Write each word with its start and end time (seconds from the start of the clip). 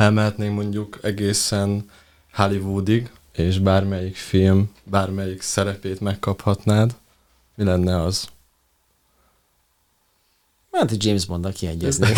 ha 0.00 0.06
emelhetnénk 0.06 0.54
mondjuk 0.54 0.98
egészen 1.02 1.90
Hollywoodig, 2.32 3.10
és 3.32 3.58
bármelyik 3.58 4.16
film, 4.16 4.70
bármelyik 4.84 5.40
szerepét 5.40 6.00
megkaphatnád, 6.00 6.94
mi 7.54 7.64
lenne 7.64 8.02
az? 8.02 8.28
Hát, 10.72 10.88
hogy 10.88 11.04
James 11.04 11.26
Bond-dal 11.26 11.52
kiegyeznék. 11.52 12.16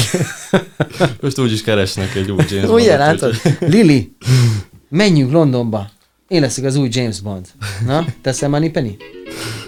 Most 1.21 1.38
úgy 1.38 1.53
is 1.53 1.62
keresnek 1.62 2.14
egy 2.14 2.30
új 2.30 2.45
James 2.48 2.71
Ugye, 2.71 2.96
Bondot, 2.96 3.21
látod? 3.21 3.34
Lili, 3.72 4.17
menjünk 4.88 5.33
Londonba. 5.33 5.90
Én 6.28 6.40
leszek 6.40 6.64
az 6.64 6.76
új 6.76 6.88
James 6.92 7.21
Bond. 7.21 7.49
Na, 7.87 8.04
teszel 8.21 8.49
Money 8.49 8.71
Penny? 8.71 8.96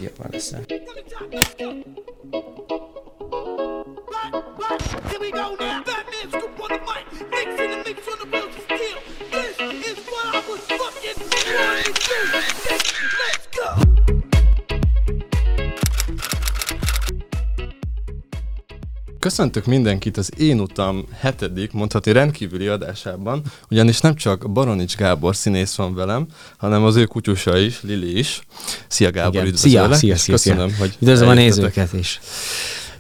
Jó, 0.03 0.09
van 0.17 0.29
leszel. 0.31 0.65
Here 5.15 5.23
we 5.27 5.31
go 5.31 5.55
now. 5.61 5.81
Batman 5.85 6.29
scoop 6.29 6.61
on 6.61 6.69
the 6.75 6.81
mic. 6.89 7.05
Mix 7.31 7.49
in 7.63 7.71
the 7.71 7.77
mix 7.87 7.99
on 8.13 8.19
the 8.19 8.27
wheels 8.33 8.55
of 8.57 8.63
steel. 8.65 8.99
This 9.31 9.57
is 9.91 9.99
what 10.11 10.35
I 10.35 10.41
was 10.51 10.61
fucking 10.81 11.19
born 11.31 11.83
to 11.85 11.93
do. 12.09 12.19
Let's 13.21 13.47
go. 13.57 13.69
Köszöntök 19.19 19.65
mindenkit 19.65 20.17
az 20.17 20.31
Én 20.39 20.61
Utam 20.61 21.05
hetedik, 21.19 21.73
mondhatni 21.73 22.13
rendkívüli 22.13 22.67
adásában, 22.67 23.43
ugyanis 23.71 24.01
nem 24.01 24.15
csak 24.15 24.51
Baronics 24.53 24.97
Gábor 24.97 25.37
színész 25.37 25.75
van 25.75 25.95
velem, 25.95 26.27
hanem 26.57 26.85
az 26.85 26.97
ő 26.97 27.05
kutyusa 27.05 27.57
is, 27.59 27.83
Lili 27.83 28.19
is. 28.19 28.41
Szia 28.89 29.11
Gábor, 29.11 29.35
Igen. 29.35 29.47
üdvözöllek, 29.47 29.95
Szia, 29.95 30.17
szia, 30.17 30.17
szia, 30.17 30.35
köszönöm, 30.35 30.69
szia. 30.69 30.79
hogy 30.79 30.97
Üdvözlöm 31.01 31.29
a 31.29 31.33
eljöttetek. 31.33 31.75
nézőket 31.75 31.93
is. 31.93 32.21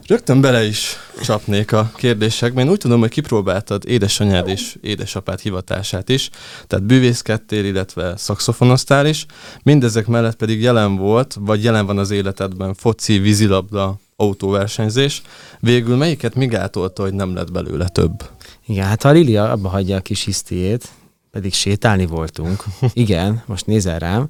Rögtön 0.06 0.40
bele 0.40 0.64
is 0.64 0.96
csapnék 1.22 1.72
a 1.72 1.90
kérdésekbe. 1.96 2.60
Én 2.60 2.68
úgy 2.68 2.78
tudom, 2.78 3.00
hogy 3.00 3.10
kipróbáltad 3.10 3.82
édesanyád 3.86 4.48
és 4.48 4.76
édesapád 4.80 5.40
hivatását 5.40 6.08
is, 6.08 6.30
tehát 6.66 6.84
bűvészkedtél, 6.84 7.64
illetve 7.64 8.16
szakszofonoztál 8.16 9.06
is. 9.06 9.26
Mindezek 9.62 10.06
mellett 10.06 10.36
pedig 10.36 10.60
jelen 10.60 10.96
volt, 10.96 11.36
vagy 11.40 11.64
jelen 11.64 11.86
van 11.86 11.98
az 11.98 12.10
életedben 12.10 12.74
foci, 12.74 13.18
vízilabda, 13.18 13.98
autóversenyzés. 14.16 15.22
Végül 15.60 15.96
melyiket 15.96 16.34
mi 16.34 16.46
gátolta, 16.46 17.02
hogy 17.02 17.14
nem 17.14 17.34
lett 17.34 17.52
belőle 17.52 17.88
több? 17.88 18.30
Igen, 18.66 18.86
hát 18.86 19.04
a 19.04 19.10
Lili 19.10 19.36
abba 19.36 19.68
hagyja 19.68 19.96
a 19.96 20.00
kis 20.00 20.24
hisztiét, 20.24 20.88
pedig 21.34 21.54
sétálni 21.54 22.06
voltunk, 22.06 22.64
igen, 22.92 23.42
most 23.46 23.66
nézel 23.66 23.98
rám, 23.98 24.28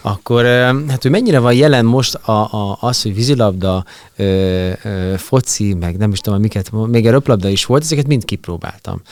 akkor 0.00 0.44
hát 0.88 1.02
hogy 1.02 1.10
mennyire 1.10 1.38
van 1.38 1.54
jelen 1.54 1.84
most 1.84 2.14
a, 2.14 2.52
a, 2.52 2.78
az, 2.80 3.02
hogy 3.02 3.14
vízilabda, 3.14 3.84
ö, 4.16 4.70
ö, 4.82 5.14
foci, 5.16 5.74
meg 5.74 5.96
nem 5.96 6.12
is 6.12 6.18
tudom, 6.18 6.40
miket, 6.40 6.70
még 6.70 7.06
a 7.06 7.10
röplabda 7.10 7.48
is 7.48 7.64
volt, 7.64 7.82
ezeket 7.82 8.06
mind 8.06 8.24
kipróbáltam. 8.24 9.02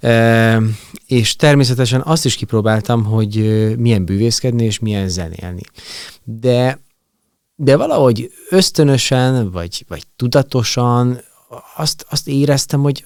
Ö, 0.00 0.56
és 1.06 1.36
természetesen 1.36 2.02
azt 2.04 2.24
is 2.24 2.34
kipróbáltam, 2.34 3.04
hogy 3.04 3.34
milyen 3.78 4.04
bűvészkedni 4.04 4.64
és 4.64 4.78
milyen 4.78 5.08
zenélni. 5.08 5.62
De 6.24 6.78
de 7.58 7.76
valahogy 7.76 8.32
ösztönösen, 8.50 9.50
vagy, 9.50 9.84
vagy 9.88 10.02
tudatosan 10.16 11.20
azt, 11.76 12.06
azt 12.10 12.28
éreztem, 12.28 12.80
hogy, 12.80 13.04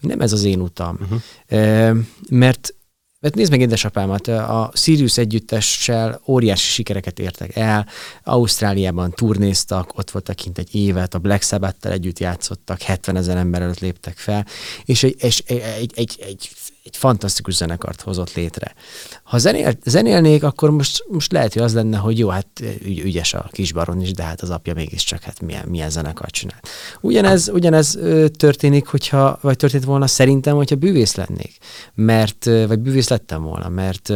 hogy 0.00 0.08
nem 0.08 0.20
ez 0.20 0.32
az 0.32 0.44
én 0.44 0.60
utam. 0.60 0.98
Uh-huh. 1.00 1.98
Mert 2.30 2.74
mert 3.20 3.34
nézd 3.34 3.50
meg 3.50 3.60
édesapámat, 3.60 4.28
a 4.28 4.70
Sirius 4.74 5.18
együttessel 5.18 6.20
óriási 6.26 6.70
sikereket 6.70 7.18
értek 7.18 7.56
el, 7.56 7.86
Ausztráliában 8.24 9.10
turnéztak, 9.10 9.98
ott 9.98 10.10
voltak 10.10 10.36
kint 10.36 10.58
egy 10.58 10.74
évet, 10.74 11.14
a 11.14 11.18
Black 11.18 11.42
Sabbath-tel 11.42 11.92
együtt 11.92 12.18
játszottak, 12.18 12.82
70 12.82 13.16
ezer 13.16 13.36
ember 13.36 13.62
előtt 13.62 13.78
léptek 13.78 14.16
fel, 14.16 14.46
és 14.84 15.02
egy, 15.02 15.16
és 15.18 15.42
egy, 15.46 15.58
egy, 15.58 15.92
egy, 15.94 16.18
egy, 16.20 16.50
egy 16.88 16.96
fantasztikus 16.96 17.54
zenekart 17.54 18.00
hozott 18.00 18.34
létre. 18.34 18.74
Ha 19.22 19.38
zenél, 19.38 19.72
zenélnék, 19.84 20.42
akkor 20.42 20.70
most, 20.70 21.04
most 21.08 21.32
lehet, 21.32 21.52
hogy 21.52 21.62
az 21.62 21.74
lenne, 21.74 21.96
hogy 21.96 22.18
jó, 22.18 22.28
hát 22.28 22.46
ügy, 22.84 22.98
ügyes 22.98 23.34
a 23.34 23.48
kisbaron 23.52 24.00
is, 24.00 24.12
de 24.12 24.22
hát 24.22 24.40
az 24.40 24.50
apja 24.50 24.74
mégiscsak 24.74 25.22
hát 25.22 25.40
milyen, 25.40 25.68
milyen 25.68 25.90
zenekart 25.90 26.32
csinál. 26.32 26.60
Ugyanez, 27.00 27.48
ugyanez 27.48 27.98
történik, 28.36 28.86
hogyha, 28.86 29.38
vagy 29.40 29.56
történt 29.56 29.84
volna 29.84 30.06
szerintem, 30.06 30.56
hogyha 30.56 30.76
bűvész 30.76 31.14
lennék, 31.14 31.56
mert, 31.94 32.44
vagy 32.44 32.78
bűvész 32.78 33.08
lettem 33.08 33.42
volna, 33.42 33.68
mert 33.68 34.12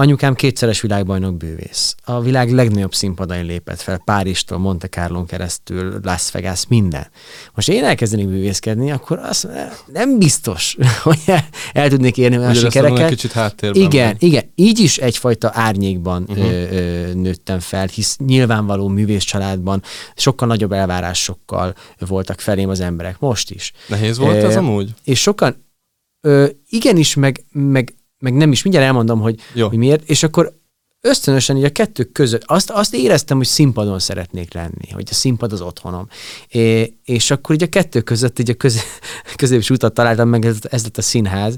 Anyukám 0.00 0.34
kétszeres 0.34 0.80
világbajnok 0.80 1.36
bűvész. 1.36 1.94
A 2.04 2.20
világ 2.20 2.52
legnagyobb 2.52 2.94
színpadain 2.94 3.44
lépett 3.44 3.80
fel, 3.80 4.02
Párizstól, 4.04 4.58
Monte 4.58 4.88
Carlon 4.88 5.26
keresztül, 5.26 6.00
Las 6.02 6.30
Vegas, 6.30 6.66
minden. 6.68 7.06
Most 7.54 7.68
én 7.68 7.84
elkezdenék 7.84 8.28
bűvészkedni, 8.28 8.90
akkor 8.90 9.18
azt 9.18 9.48
nem 9.92 10.18
biztos, 10.18 10.76
hogy 11.02 11.18
el, 11.26 11.44
el 11.72 11.88
tudnék 11.88 12.16
érni 12.16 12.38
olyan 12.38 12.54
sikereket. 12.54 13.08
kicsit 13.08 13.32
háttérben 13.32 13.82
Igen, 13.82 14.06
van. 14.06 14.16
igen. 14.18 14.52
Így 14.54 14.78
is 14.78 14.98
egyfajta 14.98 15.50
árnyékban 15.54 16.24
uh-huh. 16.28 16.46
ö, 16.46 16.70
ö, 16.70 17.12
nőttem 17.12 17.60
fel, 17.60 17.86
hisz 17.86 18.16
nyilvánvaló 18.16 18.88
művész 18.88 19.24
családban 19.24 19.82
sokkal 20.14 20.48
nagyobb 20.48 20.72
elvárásokkal 20.72 21.74
voltak 21.98 22.40
felém 22.40 22.68
az 22.68 22.80
emberek, 22.80 23.18
most 23.18 23.50
is. 23.50 23.72
Nehéz 23.88 24.18
volt 24.18 24.42
ez 24.42 24.54
Ö, 24.54 24.58
amúgy? 24.58 24.90
És 25.04 25.20
sokan, 25.20 25.64
ö, 26.20 26.46
igenis, 26.68 27.14
meg, 27.14 27.44
meg, 27.52 27.92
meg 28.18 28.32
nem 28.32 28.52
is, 28.52 28.62
mindjárt 28.62 28.86
elmondom, 28.86 29.20
hogy, 29.20 29.40
Jó. 29.54 29.68
hogy 29.68 29.78
miért, 29.78 30.08
és 30.08 30.22
akkor 30.22 30.56
ösztönösen 31.00 31.56
így 31.56 31.64
a 31.64 31.70
kettő 31.70 32.04
között, 32.04 32.42
azt, 32.46 32.70
azt 32.70 32.94
éreztem, 32.94 33.36
hogy 33.36 33.46
színpadon 33.46 33.98
szeretnék 33.98 34.54
lenni, 34.54 34.90
hogy 34.92 35.08
a 35.10 35.14
színpad 35.14 35.52
az 35.52 35.60
otthonom. 35.60 36.08
É, 36.48 36.94
és 37.04 37.30
akkor 37.30 37.54
így 37.54 37.62
a 37.62 37.68
kettő 37.68 38.00
között 38.00 38.38
így 38.38 38.50
a 38.50 38.54
köz, 38.54 38.82
középső 39.36 39.74
utat 39.74 39.94
találtam 39.94 40.28
meg, 40.28 40.44
ez, 40.44 40.58
ez 40.70 40.82
lett 40.82 40.96
a 40.96 41.02
színház, 41.02 41.56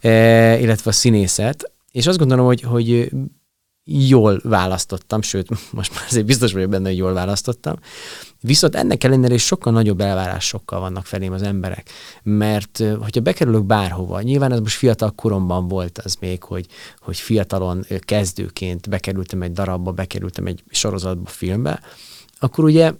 e, 0.00 0.58
illetve 0.60 0.90
a 0.90 0.94
színészet, 0.94 1.72
és 1.90 2.06
azt 2.06 2.18
gondolom, 2.18 2.46
hogy, 2.46 2.62
hogy 2.62 3.10
jól 3.84 4.40
választottam, 4.44 5.22
sőt, 5.22 5.48
most 5.72 5.94
már 5.94 6.04
azért 6.08 6.26
biztos 6.26 6.52
vagyok 6.52 6.70
benne, 6.70 6.88
hogy 6.88 6.96
jól 6.96 7.12
választottam. 7.12 7.76
Viszont 8.40 8.76
ennek 8.76 9.04
ellenére 9.04 9.34
is 9.34 9.44
sokkal 9.44 9.72
nagyobb 9.72 10.00
elvárásokkal 10.00 10.80
vannak 10.80 11.06
felém 11.06 11.32
az 11.32 11.42
emberek. 11.42 11.90
Mert 12.22 12.82
hogyha 13.00 13.20
bekerülök 13.20 13.64
bárhova, 13.64 14.20
nyilván 14.20 14.52
ez 14.52 14.60
most 14.60 14.76
fiatal 14.76 15.10
koromban 15.10 15.68
volt 15.68 15.98
az 15.98 16.14
még, 16.20 16.42
hogy, 16.42 16.66
hogy 17.00 17.16
fiatalon 17.16 17.86
kezdőként 17.98 18.88
bekerültem 18.88 19.42
egy 19.42 19.52
darabba, 19.52 19.92
bekerültem 19.92 20.46
egy 20.46 20.64
sorozatba, 20.70 21.28
filmbe, 21.28 21.80
akkor 22.38 22.64
ugye 22.64 22.92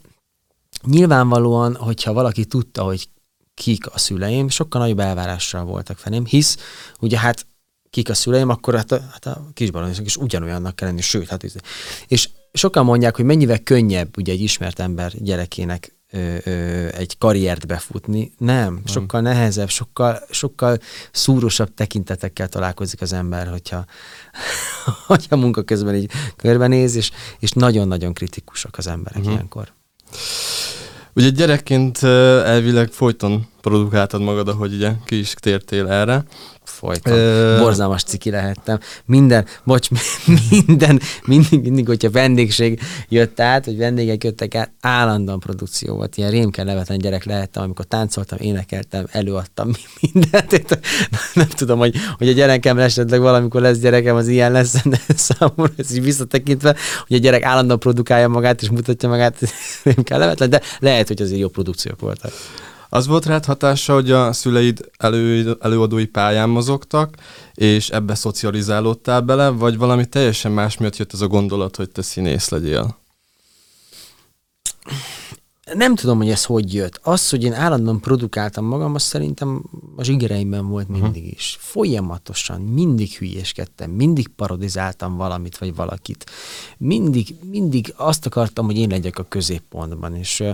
nyilvánvalóan, 0.85 1.75
hogyha 1.75 2.13
valaki 2.13 2.45
tudta, 2.45 2.83
hogy 2.83 3.09
kik 3.55 3.87
a 3.87 3.99
szüleim, 3.99 4.49
sokkal 4.49 4.81
nagyobb 4.81 4.99
elvárással 4.99 5.65
voltak 5.65 5.99
felém, 5.99 6.25
hisz 6.25 6.59
ugye 7.01 7.19
hát 7.19 7.47
kik 7.93 8.09
a 8.09 8.15
szüleim, 8.15 8.49
akkor 8.49 8.75
hát 8.75 8.93
a, 8.93 9.01
hát 9.11 9.27
a 9.27 9.51
kisbaroniszok 9.55 10.07
is 10.07 10.17
ugyanolyannak 10.17 10.77
kell 10.77 10.89
lenni, 10.89 11.01
sőt, 11.01 11.29
hát 11.29 11.45
és 12.09 12.29
sokan 12.53 12.85
mondják, 12.85 13.17
hogy 13.17 13.25
mennyivel 13.25 13.59
könnyebb 13.59 14.17
ugye 14.17 14.33
egy 14.33 14.41
ismert 14.41 14.79
ember 14.79 15.13
gyerekének 15.19 15.95
ö, 16.11 16.37
ö, 16.45 16.87
egy 16.93 17.19
karriert 17.19 17.67
befutni. 17.67 18.33
Nem, 18.39 18.83
sokkal 18.85 19.21
nehezebb, 19.21 19.69
sokkal, 19.69 20.19
sokkal 20.31 20.79
szúrosabb 21.11 21.75
tekintetekkel 21.75 22.49
találkozik 22.49 23.01
az 23.01 23.13
ember, 23.13 23.49
hogyha, 23.49 23.85
hogyha 25.07 25.37
munka 25.37 25.63
közben 25.63 25.95
így 25.95 26.11
körbenéz, 26.37 26.95
és, 26.95 27.11
és 27.39 27.51
nagyon-nagyon 27.51 28.13
kritikusak 28.13 28.79
az 28.79 28.87
emberek 28.87 29.19
uh-huh. 29.19 29.35
ilyenkor. 29.35 29.73
Ugye 31.15 31.29
gyerekként 31.29 32.03
elvileg 32.03 32.91
folyton 32.91 33.47
produkáltad 33.63 34.21
magad, 34.21 34.49
ahogy 34.49 34.75
ugye 34.75 34.93
ki 35.05 35.19
is 35.19 35.35
tértél 35.41 35.89
erre. 35.89 36.25
Folyton. 36.65 37.13
Ö- 37.13 37.59
Borzalmas 37.61 38.03
ciki 38.03 38.31
lehettem. 38.31 38.79
Minden, 39.05 39.47
bocs, 39.65 39.89
minden, 40.51 41.01
mindig, 41.25 41.63
mindig, 41.63 41.87
hogyha 41.87 42.11
vendégség 42.11 42.81
jött 43.09 43.41
át, 43.41 43.65
vagy 43.65 43.77
vendégek 43.77 44.25
jöttek 44.25 44.55
át, 44.55 44.71
állandóan 44.81 45.41
produkció 45.41 45.95
volt. 45.95 46.17
Ilyen 46.17 46.31
rémkel 46.31 46.65
nevetlen 46.65 46.99
gyerek 46.99 47.25
lehettem, 47.25 47.63
amikor 47.63 47.85
táncoltam, 47.85 48.39
énekeltem, 48.41 49.07
előadtam 49.11 49.71
mindent. 50.01 50.79
Nem 51.35 51.49
tudom, 51.49 51.79
hogy, 51.79 51.95
hogy 52.19 52.29
a 52.29 52.33
gyerekem 52.33 52.79
esetleg 52.79 53.21
valamikor 53.21 53.61
lesz 53.61 53.79
gyerekem, 53.79 54.17
az 54.17 54.29
ilyen 54.29 54.53
lesz, 54.53 54.83
de 54.85 55.01
számomra 55.17 55.73
ez 55.77 55.93
így 55.93 56.03
visszatekintve, 56.03 56.77
hogy 57.07 57.17
a 57.17 57.21
gyerek 57.21 57.43
állandóan 57.43 57.79
produkálja 57.79 58.29
magát 58.29 58.63
és 58.63 58.71
mutatja 58.71 59.09
magát, 59.09 59.39
rémkel 59.85 60.19
nevetlen, 60.19 60.51
de 60.51 60.61
lehet, 60.79 61.09
hogy 61.09 61.23
azért 61.23 61.41
jó 61.41 61.49
produkciók 61.49 62.01
voltak. 62.01 62.33
Az 62.95 63.07
volt 63.07 63.27
rád 63.27 63.45
hatása, 63.45 63.95
hogy 63.95 64.11
a 64.11 64.33
szüleid 64.33 64.91
elő, 64.97 65.57
előadói 65.61 66.07
pályán 66.07 66.49
mozogtak, 66.49 67.15
és 67.55 67.89
ebbe 67.89 68.15
szocializálódtál 68.15 69.21
bele, 69.21 69.49
vagy 69.49 69.79
valami 69.79 70.07
teljesen 70.07 70.53
más 70.53 70.77
miatt 70.79 70.97
jött 70.97 71.13
ez 71.13 71.21
a 71.21 71.27
gondolat, 71.27 71.77
hogy 71.77 71.91
te 71.91 72.03
színész 72.03 72.49
legyél? 72.49 73.02
Nem 75.75 75.95
tudom, 75.95 76.17
hogy 76.17 76.31
ez 76.31 76.45
hogy 76.45 76.75
jött. 76.75 77.01
Az, 77.03 77.31
hogy 77.31 77.45
én 77.45 77.53
állandóan 77.53 78.01
produkáltam 78.01 78.65
magam, 78.65 78.95
az 78.95 79.03
szerintem 79.03 79.63
a 79.97 80.03
zsigereimben 80.03 80.69
volt 80.69 80.89
mindig 80.89 81.33
is. 81.33 81.57
Folyamatosan, 81.61 82.61
mindig 82.61 83.13
hülyéskedtem, 83.13 83.91
mindig 83.91 84.29
parodizáltam 84.29 85.17
valamit 85.17 85.59
vagy 85.59 85.75
valakit. 85.75 86.31
Mindig, 86.79 87.35
mindig 87.51 87.95
azt 87.97 88.27
akartam, 88.27 88.65
hogy 88.65 88.77
én 88.77 88.89
legyek 88.89 89.19
a 89.19 89.27
középpontban. 89.29 90.17
És, 90.17 90.45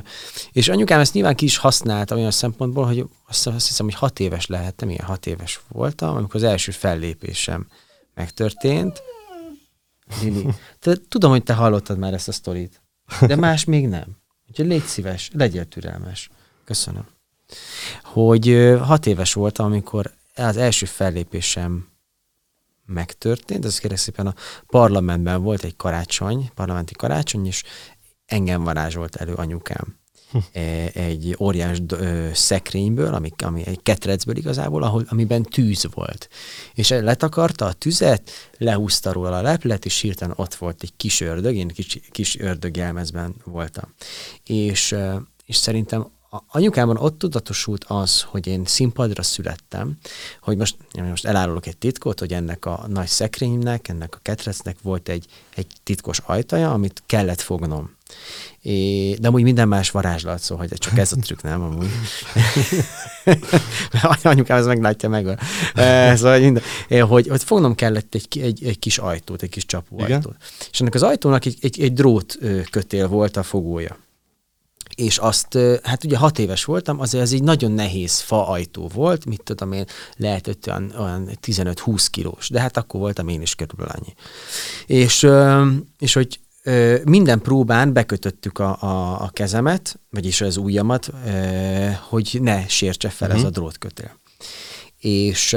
és 0.52 0.68
anyukám 0.68 1.00
ezt 1.00 1.14
nyilván 1.14 1.34
ki 1.34 1.44
is 1.44 1.56
használta 1.56 2.14
olyan 2.14 2.30
szempontból, 2.30 2.86
hogy 2.86 3.04
azt, 3.28 3.46
azt 3.46 3.66
hiszem, 3.66 3.86
hogy 3.86 3.94
hat 3.94 4.20
éves 4.20 4.46
lehettem, 4.46 4.90
ilyen 4.90 5.04
hat 5.04 5.26
éves 5.26 5.60
voltam, 5.68 6.16
amikor 6.16 6.34
az 6.34 6.42
első 6.42 6.72
fellépésem 6.72 7.66
megtörtént. 8.14 9.02
Lili, 10.22 10.46
te, 10.78 10.96
tudom, 11.08 11.30
hogy 11.30 11.42
te 11.42 11.54
hallottad 11.54 11.98
már 11.98 12.14
ezt 12.14 12.28
a 12.28 12.32
sztorit, 12.32 12.82
de 13.20 13.36
más 13.36 13.64
még 13.64 13.88
nem. 13.88 14.17
Úgyhogy 14.48 14.66
légy 14.66 14.84
szíves, 14.84 15.30
legyél 15.32 15.64
türelmes. 15.64 16.30
Köszönöm. 16.64 17.06
Hogy 18.02 18.76
hat 18.80 19.06
éves 19.06 19.32
voltam, 19.32 19.66
amikor 19.66 20.12
az 20.34 20.56
első 20.56 20.86
fellépésem 20.86 21.88
megtörtént, 22.86 23.64
ez 23.64 23.78
kérlek 23.78 23.98
szépen 23.98 24.26
a 24.26 24.34
parlamentben 24.66 25.42
volt 25.42 25.64
egy 25.64 25.76
karácsony, 25.76 26.50
parlamenti 26.54 26.94
karácsony, 26.94 27.46
és 27.46 27.62
engem 28.26 28.64
varázsolt 28.64 29.16
elő 29.16 29.34
anyukám 29.34 29.98
egy 30.92 31.36
óriás 31.38 31.78
szekrényből, 32.32 33.14
ami, 33.14 33.30
ami 33.44 33.66
egy 33.66 33.82
ketrecből 33.82 34.36
igazából, 34.36 34.82
ahol, 34.82 35.04
amiben 35.08 35.42
tűz 35.42 35.86
volt. 35.94 36.28
És 36.74 36.88
letakarta 36.88 37.64
a 37.66 37.72
tüzet, 37.72 38.30
lehúzta 38.58 39.12
róla 39.12 39.38
a 39.38 39.42
leplet, 39.42 39.84
és 39.84 40.00
hirtelen 40.00 40.34
ott 40.36 40.54
volt 40.54 40.82
egy 40.82 40.92
kis 40.96 41.20
ördög, 41.20 41.54
én 41.54 41.68
kis, 41.68 42.00
kis 42.10 42.38
ördögjelmezben 42.38 43.34
voltam. 43.44 43.94
És, 44.44 44.96
és 45.46 45.56
szerintem 45.56 46.06
a 46.30 46.38
anyukámon 46.48 46.96
ott 46.96 47.18
tudatosult 47.18 47.84
az, 47.84 48.22
hogy 48.22 48.46
én 48.46 48.64
színpadra 48.64 49.22
születtem, 49.22 49.98
hogy 50.40 50.56
most, 50.56 50.76
most 51.08 51.24
elárulok 51.24 51.66
egy 51.66 51.76
titkot, 51.76 52.18
hogy 52.18 52.32
ennek 52.32 52.64
a 52.64 52.84
nagy 52.88 53.06
szekrénynek, 53.06 53.88
ennek 53.88 54.14
a 54.14 54.18
ketrecnek 54.22 54.76
volt 54.82 55.08
egy, 55.08 55.26
egy 55.54 55.66
titkos 55.82 56.18
ajtaja, 56.18 56.72
amit 56.72 57.02
kellett 57.06 57.40
fognom. 57.40 57.96
É, 58.62 59.14
de 59.14 59.28
amúgy 59.28 59.42
minden 59.42 59.68
más 59.68 59.90
varázslat, 59.90 60.40
szóval 60.40 60.66
hogy 60.68 60.78
csak 60.78 60.98
ez 60.98 61.12
a 61.12 61.16
trükk, 61.16 61.42
nem 61.42 61.62
amúgy. 61.62 61.88
Anyukám 64.22 64.58
ez 64.58 64.66
meglátja 64.66 65.08
meg. 65.08 65.26
E, 65.74 66.16
Szóval 66.16 66.32
hogy, 66.32 66.42
minden, 66.42 66.62
é, 66.88 66.98
hogy, 66.98 67.28
hogy 67.28 67.42
fognom 67.42 67.74
kellett 67.74 68.14
egy, 68.14 68.38
egy, 68.42 68.64
egy 68.64 68.78
kis 68.78 68.98
ajtót, 68.98 69.42
egy 69.42 69.48
kis 69.48 69.66
csapóajtót. 69.66 70.36
És 70.70 70.80
ennek 70.80 70.94
az 70.94 71.02
ajtónak 71.02 71.44
egy, 71.44 71.56
egy, 71.60 71.80
egy 71.80 71.92
drót 71.92 72.38
kötél 72.70 73.08
volt 73.08 73.36
a 73.36 73.42
fogója 73.42 73.96
és 74.98 75.18
azt, 75.18 75.58
hát 75.82 76.04
ugye 76.04 76.16
hat 76.16 76.38
éves 76.38 76.64
voltam, 76.64 77.00
azért 77.00 77.22
ez 77.22 77.32
egy 77.32 77.42
nagyon 77.42 77.72
nehéz 77.72 78.20
fa 78.20 78.48
ajtó 78.48 78.90
volt, 78.94 79.24
mit 79.24 79.42
tudom 79.42 79.72
én, 79.72 79.84
lehetett 80.16 80.68
olyan, 80.68 80.92
olyan 80.98 81.30
15-20 81.46 82.06
kilós, 82.10 82.48
de 82.48 82.60
hát 82.60 82.76
akkor 82.76 83.00
voltam 83.00 83.28
én 83.28 83.42
is 83.42 83.54
körülbelül 83.54 83.92
annyi. 83.92 84.14
És, 84.86 85.26
és 85.98 86.12
hogy 86.12 86.40
minden 87.04 87.40
próbán 87.40 87.92
bekötöttük 87.92 88.58
a, 88.58 88.82
a, 88.82 89.22
a 89.22 89.30
kezemet, 89.32 90.00
vagyis 90.10 90.40
az 90.40 90.56
ujjamat, 90.56 91.10
hogy 92.08 92.38
ne 92.40 92.68
sértse 92.68 93.08
fel 93.08 93.28
uh-huh. 93.28 93.42
ez 93.42 93.48
a 93.48 93.52
drótkötél. 93.52 94.18
És 94.98 95.56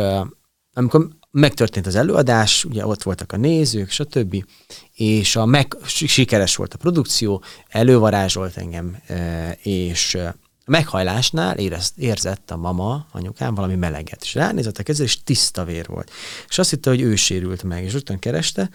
amikor 0.74 1.08
megtörtént 1.32 1.88
az 1.88 1.96
előadás, 1.96 2.66
ugye 2.66 2.86
ott 2.86 3.04
voltak 3.04 3.32
a 3.32 3.38
nézők, 3.38 3.90
stb., 3.90 4.44
és 4.94 5.36
a 5.36 5.46
meg, 5.46 5.78
sikeres 5.86 6.56
volt 6.56 6.74
a 6.74 6.78
produkció, 6.78 7.44
elővarázsolt 7.70 8.58
engem, 8.58 8.98
és 9.64 10.18
a 10.66 10.72
meghajlásnál 10.72 11.58
érez, 11.58 11.94
érzett 11.96 12.52
a 12.52 12.58
mama, 12.58 13.06
anyukám 13.12 13.56
valami 13.56 13.76
meleget, 13.76 14.22
és 14.22 14.34
ránézett 14.34 14.78
a 14.78 14.84
kezére, 14.84 15.08
és 15.08 15.24
tiszta 15.24 15.64
vér 15.64 15.88
volt. 15.88 16.12
És 16.50 16.58
azt 16.58 16.70
hitte, 16.70 16.90
hogy 16.90 17.02
ő 17.02 17.16
sérült 17.16 17.64
meg, 17.64 17.84
és 17.84 17.94
rögtön 17.94 18.20
kereste, 18.20 18.70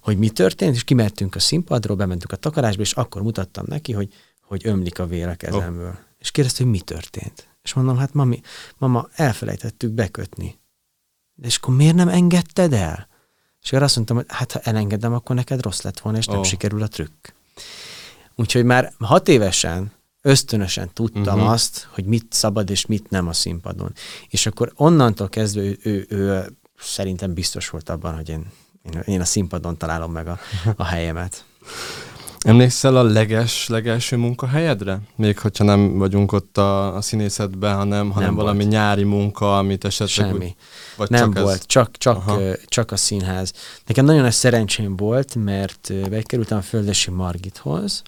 hogy 0.00 0.18
mi 0.18 0.30
történt, 0.30 0.74
és 0.74 0.84
kimertünk 0.84 1.34
a 1.34 1.38
színpadról, 1.38 1.96
bementünk 1.96 2.32
a 2.32 2.36
takarásba, 2.36 2.82
és 2.82 2.92
akkor 2.92 3.22
mutattam 3.22 3.64
neki, 3.68 3.92
hogy, 3.92 4.14
hogy 4.42 4.66
ömlik 4.66 4.98
a 4.98 5.06
vér 5.06 5.28
a 5.28 5.34
kezemből. 5.34 5.88
Oh. 5.88 5.98
És 6.18 6.30
kérdezte, 6.30 6.62
hogy 6.62 6.72
mi 6.72 6.80
történt. 6.80 7.48
És 7.62 7.74
mondom, 7.74 7.96
hát 7.96 8.12
mami, 8.12 8.40
mama, 8.78 9.08
elfelejtettük 9.14 9.90
bekötni. 9.90 10.58
De 11.34 11.46
és 11.46 11.56
akkor 11.56 11.74
miért 11.74 11.94
nem 11.94 12.08
engedted 12.08 12.72
el? 12.72 13.08
És 13.62 13.68
akkor 13.68 13.82
azt 13.82 13.96
mondtam, 13.96 14.16
hogy 14.16 14.26
hát 14.28 14.52
ha 14.52 14.58
elengedem, 14.58 15.12
akkor 15.12 15.36
neked 15.36 15.62
rossz 15.62 15.82
lett 15.82 16.00
volna, 16.00 16.18
és 16.18 16.26
nem 16.26 16.38
Ó. 16.38 16.42
sikerül 16.42 16.82
a 16.82 16.88
trükk. 16.88 17.28
Úgyhogy 18.34 18.64
már 18.64 18.92
hat 18.98 19.28
évesen 19.28 19.92
ösztönösen 20.22 20.90
tudtam 20.92 21.38
uh-huh. 21.38 21.50
azt, 21.50 21.88
hogy 21.90 22.04
mit 22.04 22.26
szabad 22.30 22.70
és 22.70 22.86
mit 22.86 23.10
nem 23.10 23.28
a 23.28 23.32
színpadon. 23.32 23.92
És 24.28 24.46
akkor 24.46 24.72
onnantól 24.74 25.28
kezdve 25.28 25.62
ő, 25.62 25.78
ő, 25.82 26.06
ő 26.08 26.56
szerintem 26.78 27.34
biztos 27.34 27.68
volt 27.68 27.88
abban, 27.88 28.14
hogy 28.14 28.28
én, 28.28 28.46
én, 29.04 29.20
a 29.20 29.24
színpadon 29.24 29.76
találom 29.76 30.12
meg 30.12 30.28
a, 30.28 30.38
a 30.76 30.84
helyemet. 30.84 31.44
Emlékszel 32.38 32.96
a 32.96 33.02
leges, 33.02 33.68
legelső 33.68 34.16
munkahelyedre? 34.16 35.00
Még 35.16 35.38
hogyha 35.38 35.64
nem 35.64 35.98
vagyunk 35.98 36.32
ott 36.32 36.58
a, 36.58 36.96
a 36.96 37.00
színészetben, 37.00 37.76
hanem, 37.76 38.10
hanem 38.10 38.28
Nem 38.28 38.36
valami 38.36 38.58
volt. 38.58 38.70
nyári 38.70 39.02
munka, 39.02 39.58
amit 39.58 39.84
esetleg... 39.84 40.28
Semmi. 40.28 40.44
úgy- 40.44 40.54
Vagy 40.96 41.10
nem 41.10 41.32
csak 41.32 41.42
volt, 41.42 41.56
Ez... 41.58 41.66
csak, 41.66 41.96
csak, 41.96 42.22
ö, 42.26 42.52
csak 42.66 42.90
a 42.92 42.96
színház. 42.96 43.52
Nekem 43.86 44.04
nagyon 44.04 44.22
nagy 44.22 44.32
szerencsém 44.32 44.96
volt, 44.96 45.34
mert 45.34 45.92
bekerültem 46.10 46.58
a 46.58 46.62
Földesi 46.62 47.10
Margithoz, 47.10 48.02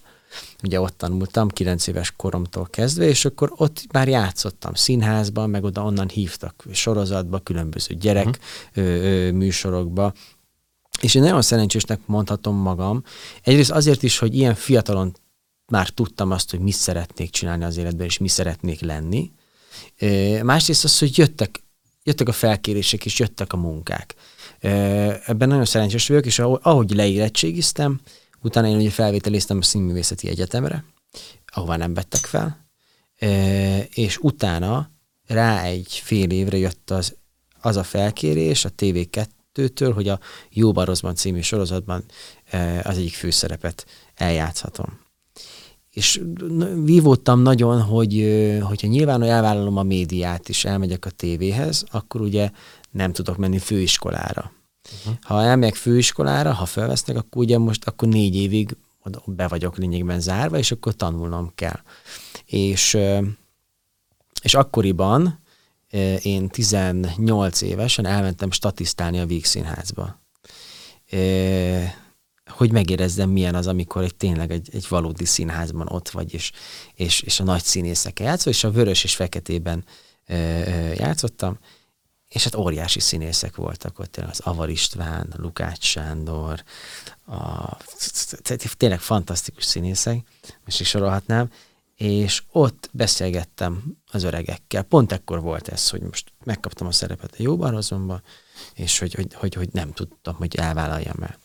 ugye 0.62 0.80
ott 0.80 0.98
tanultam, 0.98 1.48
9 1.48 1.86
éves 1.86 2.12
koromtól 2.16 2.66
kezdve, 2.70 3.04
és 3.04 3.24
akkor 3.24 3.52
ott 3.56 3.84
már 3.92 4.08
játszottam 4.08 4.74
színházban, 4.74 5.50
meg 5.50 5.64
oda 5.64 5.82
onnan 5.84 6.08
hívtak 6.08 6.64
sorozatba, 6.72 7.38
különböző 7.38 7.94
gyerek 7.94 8.26
Mhm. 8.26 8.34
ö, 8.74 8.80
ö, 9.26 9.30
műsorokba, 9.32 10.12
és 11.00 11.14
én 11.14 11.22
nagyon 11.22 11.42
szerencsésnek 11.42 12.00
mondhatom 12.06 12.56
magam. 12.56 13.02
Egyrészt 13.42 13.70
azért 13.70 14.02
is, 14.02 14.18
hogy 14.18 14.34
ilyen 14.36 14.54
fiatalon 14.54 15.16
már 15.66 15.88
tudtam 15.88 16.30
azt, 16.30 16.50
hogy 16.50 16.60
mit 16.60 16.74
szeretnék 16.74 17.30
csinálni 17.30 17.64
az 17.64 17.76
életben, 17.76 18.06
és 18.06 18.18
mi 18.18 18.28
szeretnék 18.28 18.80
lenni. 18.80 19.30
Ö, 19.98 20.42
Másrészt 20.42 20.84
az, 20.84 20.98
hogy 20.98 21.18
jöttek, 21.18 21.62
jöttek 22.02 22.28
a 22.28 22.32
felkérések, 22.32 23.04
és 23.04 23.18
jöttek 23.18 23.52
a 23.52 23.56
munkák. 23.56 24.14
Ö, 24.60 24.68
Ebben 25.26 25.48
nagyon 25.48 25.64
szerencsés 25.64 26.08
vagyok, 26.08 26.26
és 26.26 26.38
ahogy- 26.38 26.60
ahogy 26.62 26.90
leérettségiztem, 26.90 28.00
utána 28.42 28.68
én 28.68 28.76
ugye 28.76 28.90
felvételiztem 28.90 29.58
a 29.58 29.62
Színművészeti 29.62 30.28
Egyetemre, 30.28 30.84
ahová 31.46 31.76
nem 31.76 31.94
vettek 31.94 32.24
fel, 32.24 32.68
Ö, 33.22 33.78
és 33.94 34.18
utána 34.18 34.90
rá 35.26 35.62
egy 35.62 36.00
fél 36.04 36.30
évre 36.30 36.56
jött 36.56 36.90
az, 36.90 37.16
az 37.60 37.76
a 37.76 37.82
felkérés 37.82 38.64
a 38.64 38.70
TV2-től, 38.78 39.90
hogy 39.94 40.08
a 40.08 40.20
Jóban 40.50 40.84
Rosszban 40.84 41.14
című 41.14 41.40
sorozatban 41.40 42.04
ö, 42.52 42.78
az 42.82 42.96
egyik 42.96 43.14
főszerepet 43.14 43.86
eljátszhatom. 44.14 44.98
És 45.90 46.22
vívódtam 46.84 47.40
nagyon, 47.40 47.82
hogy 47.82 48.12
hogyha 48.62 48.86
nyilván 48.86 49.22
elvállalom 49.22 49.76
a 49.76 49.82
médiát, 49.82 50.48
és 50.48 50.64
elmegyek 50.64 51.04
a 51.04 51.10
tévéhez, 51.10 51.84
akkor 51.90 52.20
ugye 52.20 52.50
nem 52.90 53.12
tudok 53.12 53.36
menni 53.36 53.58
főiskolára. 53.58 54.52
Uh-huh. 54.98 55.14
Ha 55.20 55.42
elmegyek 55.42 55.74
főiskolára, 55.74 56.52
ha 56.52 56.66
felvesznek, 56.66 57.16
akkor 57.16 57.42
ugye 57.42 57.58
most 57.58 57.84
akkor 57.84 58.08
négy 58.08 58.36
évig 58.36 58.76
be 59.26 59.48
vagyok 59.48 59.76
lényegben 59.76 60.20
zárva, 60.20 60.58
és 60.58 60.70
akkor 60.70 60.94
tanulnom 60.94 61.52
kell. 61.54 61.80
És, 62.44 62.98
és 64.42 64.54
akkoriban 64.54 65.40
én 66.22 66.48
18 66.48 67.60
évesen 67.60 68.06
elmentem 68.06 68.50
statisztálni 68.50 69.18
a 69.18 69.26
Víg 69.26 69.44
hogy 72.46 72.72
megérezzem, 72.72 73.30
milyen 73.30 73.54
az, 73.54 73.66
amikor 73.66 74.02
egy 74.02 74.14
tényleg 74.14 74.50
egy, 74.50 74.68
egy 74.72 74.86
valódi 74.88 75.24
színházban 75.24 75.88
ott 75.88 76.08
vagy, 76.08 76.34
és, 76.34 76.52
és, 76.94 77.20
és 77.20 77.40
a 77.40 77.44
nagy 77.44 77.62
színészekkel 77.62 78.26
játszol, 78.26 78.52
és 78.52 78.64
a 78.64 78.70
vörös 78.70 79.04
és 79.04 79.14
feketében 79.14 79.84
játszottam, 80.94 81.58
és 82.30 82.44
hát 82.44 82.54
óriási 82.54 83.00
színészek 83.00 83.56
voltak 83.56 83.98
ott, 83.98 84.16
az 84.16 84.40
Avar 84.40 84.68
István, 84.68 85.34
Lukács 85.36 85.84
Sándor, 85.84 86.62
a, 87.26 87.76
tényleg 88.76 89.00
fantasztikus 89.00 89.64
színészek, 89.64 90.18
most 90.64 90.80
is 90.80 90.88
sorolhatnám, 90.88 91.50
és 91.96 92.42
ott 92.52 92.88
beszélgettem 92.92 93.96
az 94.10 94.22
öregekkel. 94.22 94.82
Pont 94.82 95.12
ekkor 95.12 95.40
volt 95.40 95.68
ez, 95.68 95.90
hogy 95.90 96.00
most 96.00 96.32
megkaptam 96.44 96.86
a 96.86 96.92
szerepet 96.92 97.32
a 97.32 97.42
Jóban 97.42 97.70
Rosszomba, 97.70 98.20
és 98.74 98.98
hogy, 98.98 99.14
hogy, 99.14 99.34
hogy, 99.34 99.54
hogy 99.54 99.68
nem 99.72 99.92
tudtam, 99.92 100.34
hogy 100.34 100.56
elvállaljam 100.56 101.22
el. 101.22 101.38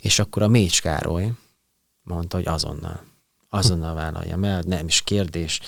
És 0.00 0.18
akkor 0.18 0.42
a 0.42 0.48
Mécs 0.48 0.82
Károly 0.82 1.32
mondta, 2.02 2.36
hogy 2.36 2.46
azonnal. 2.46 3.11
Azonnal 3.54 3.94
vállaljam 3.94 4.44
el, 4.44 4.62
nem 4.66 4.86
is 4.86 5.02
kérdés. 5.02 5.60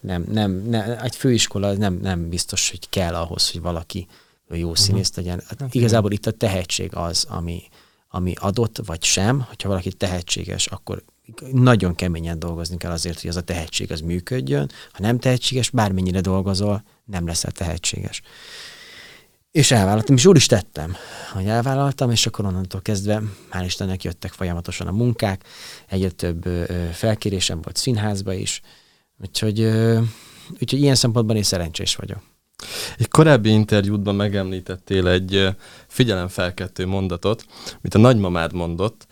Nem, 0.00 0.24
nem, 0.28 0.50
nem, 0.50 0.98
egy 1.02 1.16
főiskola 1.16 1.72
nem, 1.72 1.94
nem 1.94 2.28
biztos, 2.28 2.70
hogy 2.70 2.88
kell 2.88 3.14
ahhoz, 3.14 3.50
hogy 3.50 3.60
valaki 3.60 4.06
jó 4.48 4.74
színész 4.74 5.14
legyen. 5.14 5.42
Hát 5.58 5.74
igazából 5.74 6.12
itt 6.12 6.26
a 6.26 6.30
tehetség 6.30 6.94
az, 6.94 7.26
ami, 7.28 7.62
ami 8.08 8.32
adott, 8.36 8.80
vagy 8.86 9.04
sem. 9.04 9.40
Hogyha 9.40 9.68
valaki 9.68 9.92
tehetséges, 9.92 10.66
akkor 10.66 11.02
nagyon 11.52 11.94
keményen 11.94 12.38
dolgozni 12.38 12.76
kell 12.76 12.90
azért, 12.90 13.20
hogy 13.20 13.30
az 13.30 13.36
a 13.36 13.40
tehetség 13.40 13.92
az 13.92 14.00
működjön. 14.00 14.70
Ha 14.92 15.02
nem 15.02 15.18
tehetséges, 15.18 15.70
bármennyire 15.70 16.20
dolgozol, 16.20 16.84
nem 17.04 17.26
leszel 17.26 17.52
tehetséges. 17.52 18.22
És 19.52 19.70
elvállaltam, 19.70 20.16
és 20.16 20.26
úgy 20.26 20.36
is 20.36 20.46
tettem, 20.46 20.96
hogy 21.32 21.46
elvállaltam, 21.46 22.10
és 22.10 22.26
akkor 22.26 22.44
onnantól 22.44 22.80
kezdve, 22.82 23.22
hál' 23.50 23.64
Istennek 23.64 24.04
jöttek 24.04 24.32
folyamatosan 24.32 24.86
a 24.86 24.92
munkák, 24.92 25.44
egyre 25.88 26.10
több 26.10 26.44
felkérésem 26.92 27.60
volt 27.62 27.76
színházba 27.76 28.32
is, 28.32 28.60
úgyhogy, 29.20 29.60
úgyhogy 30.60 30.80
ilyen 30.80 30.94
szempontban 30.94 31.36
én 31.36 31.42
szerencsés 31.42 31.96
vagyok. 31.96 32.22
Egy 32.98 33.08
korábbi 33.08 33.50
interjútban 33.50 34.14
megemlítettél 34.14 35.08
egy 35.08 35.48
figyelemfelkettő 35.86 36.86
mondatot, 36.86 37.44
amit 37.78 37.94
a 37.94 37.98
nagymamád 37.98 38.52
mondott, 38.52 39.06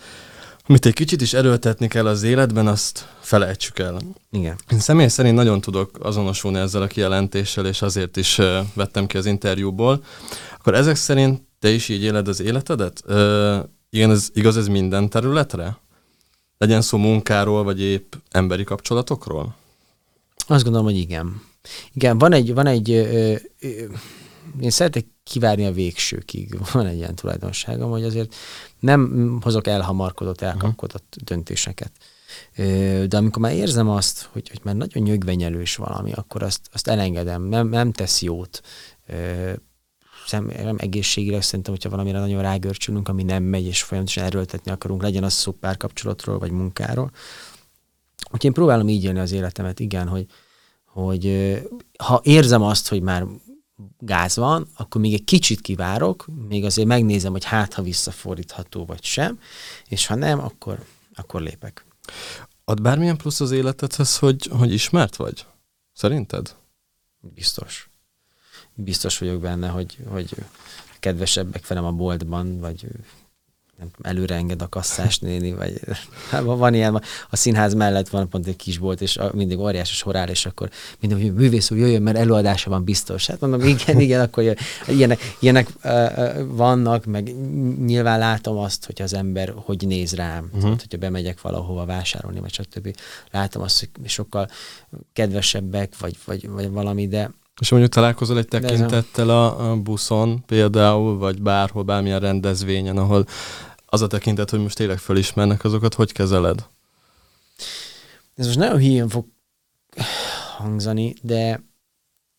amit 0.70 0.86
egy 0.86 0.94
kicsit 0.94 1.20
is 1.20 1.32
erőltetni 1.32 1.88
kell 1.88 2.06
az 2.06 2.22
életben, 2.22 2.66
azt 2.66 3.08
felejtsük 3.20 3.78
el. 3.78 4.00
Igen. 4.30 4.56
Én 4.72 4.78
személy 4.78 5.08
szerint 5.08 5.34
nagyon 5.34 5.60
tudok 5.60 5.98
azonosulni 6.02 6.58
ezzel 6.58 6.82
a 6.82 6.86
kijelentéssel, 6.86 7.66
és 7.66 7.82
azért 7.82 8.16
is 8.16 8.38
ö, 8.38 8.60
vettem 8.74 9.06
ki 9.06 9.16
az 9.16 9.26
interjúból. 9.26 10.04
Akkor 10.58 10.74
ezek 10.74 10.96
szerint 10.96 11.42
te 11.58 11.70
is 11.70 11.88
így 11.88 12.02
éled 12.02 12.28
az 12.28 12.40
életedet? 12.40 13.02
Ö, 13.06 13.58
igen, 13.90 14.10
ez 14.10 14.28
igaz 14.32 14.56
ez 14.56 14.66
minden 14.66 15.08
területre? 15.08 15.78
Legyen 16.58 16.82
szó 16.82 16.98
munkáról, 16.98 17.62
vagy 17.62 17.80
épp 17.80 18.12
emberi 18.30 18.64
kapcsolatokról? 18.64 19.54
Azt 20.46 20.62
gondolom, 20.62 20.86
hogy 20.86 20.98
igen. 20.98 21.42
Igen, 21.92 22.18
van 22.18 22.32
egy, 22.32 22.54
van 22.54 22.66
egy 22.66 22.90
ö, 22.90 23.34
ö, 23.60 23.68
én 24.60 24.70
szeretek 24.70 25.06
kivárni 25.24 25.66
a 25.66 25.72
végsőkig. 25.72 26.58
Van 26.72 26.86
egy 26.86 26.96
ilyen 26.96 27.14
tulajdonságom, 27.14 27.90
hogy 27.90 28.04
azért 28.04 28.34
nem 28.80 29.38
hozok 29.42 29.66
elhamarkodott, 29.66 30.40
elkapkodott 30.40 31.16
döntéseket. 31.24 31.92
Ö, 32.56 33.04
De 33.08 33.16
amikor 33.16 33.42
már 33.42 33.54
érzem 33.54 33.88
azt, 33.88 34.28
hogy, 34.32 34.48
hogy 34.48 34.60
már 34.62 34.74
nagyon 34.74 35.02
nyögvenyelős 35.02 35.76
valami, 35.76 36.12
akkor 36.12 36.42
azt, 36.42 36.68
azt 36.72 36.88
elengedem, 36.88 37.42
nem, 37.42 37.68
nem 37.68 37.92
tesz 37.92 38.22
jót. 38.22 38.60
Szem, 40.26 40.50
nem 40.62 40.76
egészségileg 40.78 41.42
szerintem, 41.42 41.72
hogyha 41.72 41.90
valamire 41.90 42.18
nagyon 42.18 42.42
rágörcsülünk, 42.42 43.08
ami 43.08 43.22
nem 43.22 43.42
megy, 43.42 43.66
és 43.66 43.82
folyamatosan 43.82 44.24
erőltetni 44.24 44.70
akarunk, 44.70 45.02
legyen 45.02 45.24
az 45.24 45.32
szó 45.32 45.52
párkapcsolatról, 45.52 46.38
vagy 46.38 46.50
munkáról. 46.50 47.10
Úgyhogy 48.24 48.44
én 48.44 48.52
próbálom 48.52 48.88
így 48.88 49.04
élni 49.04 49.18
az 49.18 49.32
életemet, 49.32 49.80
igen, 49.80 50.08
hogy, 50.08 50.26
hogy 50.84 51.54
ha 51.98 52.20
érzem 52.24 52.62
azt, 52.62 52.88
hogy 52.88 53.02
már 53.02 53.26
gáz 53.98 54.36
van, 54.36 54.68
akkor 54.76 55.00
még 55.00 55.14
egy 55.14 55.24
kicsit 55.24 55.60
kivárok, 55.60 56.26
még 56.48 56.64
azért 56.64 56.88
megnézem, 56.88 57.32
hogy 57.32 57.44
hát, 57.44 57.74
ha 57.74 57.82
visszafordítható 57.82 58.84
vagy 58.84 59.04
sem, 59.04 59.40
és 59.88 60.06
ha 60.06 60.14
nem, 60.14 60.38
akkor, 60.38 60.84
akkor 61.14 61.40
lépek. 61.40 61.84
Ad 62.64 62.82
bármilyen 62.82 63.16
plusz 63.16 63.40
az 63.40 63.50
életedhez, 63.50 64.18
hogy, 64.18 64.46
hogy 64.46 64.72
ismert 64.72 65.16
vagy? 65.16 65.46
Szerinted? 65.92 66.56
Biztos. 67.20 67.90
Biztos 68.74 69.18
vagyok 69.18 69.40
benne, 69.40 69.68
hogy, 69.68 69.98
hogy 70.08 70.34
kedvesebbek 71.00 71.66
velem 71.66 71.84
a 71.84 71.92
boltban, 71.92 72.60
vagy 72.60 72.86
nem 73.80 73.90
előre 74.02 74.34
enged 74.34 74.62
a 74.62 74.68
kasszás 74.68 75.18
néni, 75.18 75.52
vagy 75.52 75.80
hát 76.30 76.42
van, 76.42 76.74
ilyen, 76.74 77.02
a 77.30 77.36
színház 77.36 77.74
mellett 77.74 78.08
van 78.08 78.28
pont 78.28 78.46
egy 78.46 78.56
kis 78.56 78.78
bolt, 78.78 79.00
és 79.00 79.18
mindig 79.32 79.58
óriási 79.58 79.94
sor 79.94 80.16
áll, 80.16 80.28
és 80.28 80.46
akkor 80.46 80.70
minden, 81.00 81.20
hogy 81.20 81.34
művész 81.34 81.70
úr 81.70 81.78
jöjjön, 81.78 82.02
mert 82.02 82.16
előadása 82.16 82.70
van 82.70 82.84
biztos. 82.84 83.26
Hát 83.26 83.40
mondom, 83.40 83.60
igen, 83.60 84.00
igen, 84.00 84.20
akkor 84.20 84.42
jön. 84.42 84.56
ilyenek, 84.88 85.36
ilyenek 85.38 85.68
uh, 85.84 86.46
vannak, 86.46 87.04
meg 87.04 87.34
nyilván 87.84 88.18
látom 88.18 88.56
azt, 88.56 88.86
hogy 88.86 89.02
az 89.02 89.14
ember 89.14 89.52
hogy 89.56 89.86
néz 89.86 90.14
rám, 90.14 90.44
uh-huh. 90.44 90.60
tehát, 90.60 90.80
hogyha 90.80 90.98
bemegyek 90.98 91.40
valahova 91.40 91.84
vásárolni, 91.84 92.40
vagy 92.40 92.52
stb. 92.52 92.96
Látom 93.30 93.62
azt, 93.62 93.78
hogy 93.78 94.08
sokkal 94.08 94.48
kedvesebbek, 95.12 95.98
vagy, 95.98 96.16
vagy, 96.24 96.48
vagy 96.48 96.70
valami, 96.70 97.08
de 97.08 97.30
És 97.60 97.70
mondjuk 97.70 97.92
találkozol 97.92 98.38
egy 98.38 98.48
tekintettel 98.48 99.30
a, 99.30 99.70
a 99.70 99.76
buszon 99.76 100.44
például, 100.46 101.18
vagy 101.18 101.42
bárhol, 101.42 101.82
bármilyen 101.82 102.20
rendezvényen, 102.20 102.96
ahol 102.96 103.26
az 103.90 104.02
a 104.02 104.06
tekintet, 104.06 104.50
hogy 104.50 104.60
most 104.60 104.76
tényleg 104.76 104.98
fölismernek 104.98 105.64
azokat, 105.64 105.94
hogy 105.94 106.12
kezeled? 106.12 106.66
ez 108.40 108.46
most 108.46 108.58
nagyon 108.58 108.78
híján 108.78 109.08
fog 109.08 109.26
hangzani, 110.56 111.14
de, 111.22 111.62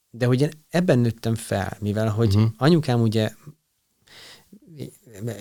de 0.10 0.26
hogy 0.26 0.42
én 0.42 0.52
ebben 0.70 1.00
nőttem 1.00 1.36
fel, 1.36 1.78
mivel 1.80 2.10
hogy 2.10 2.36
uh-huh. 2.36 2.52
anyukám 2.58 3.02
ugye 3.02 3.32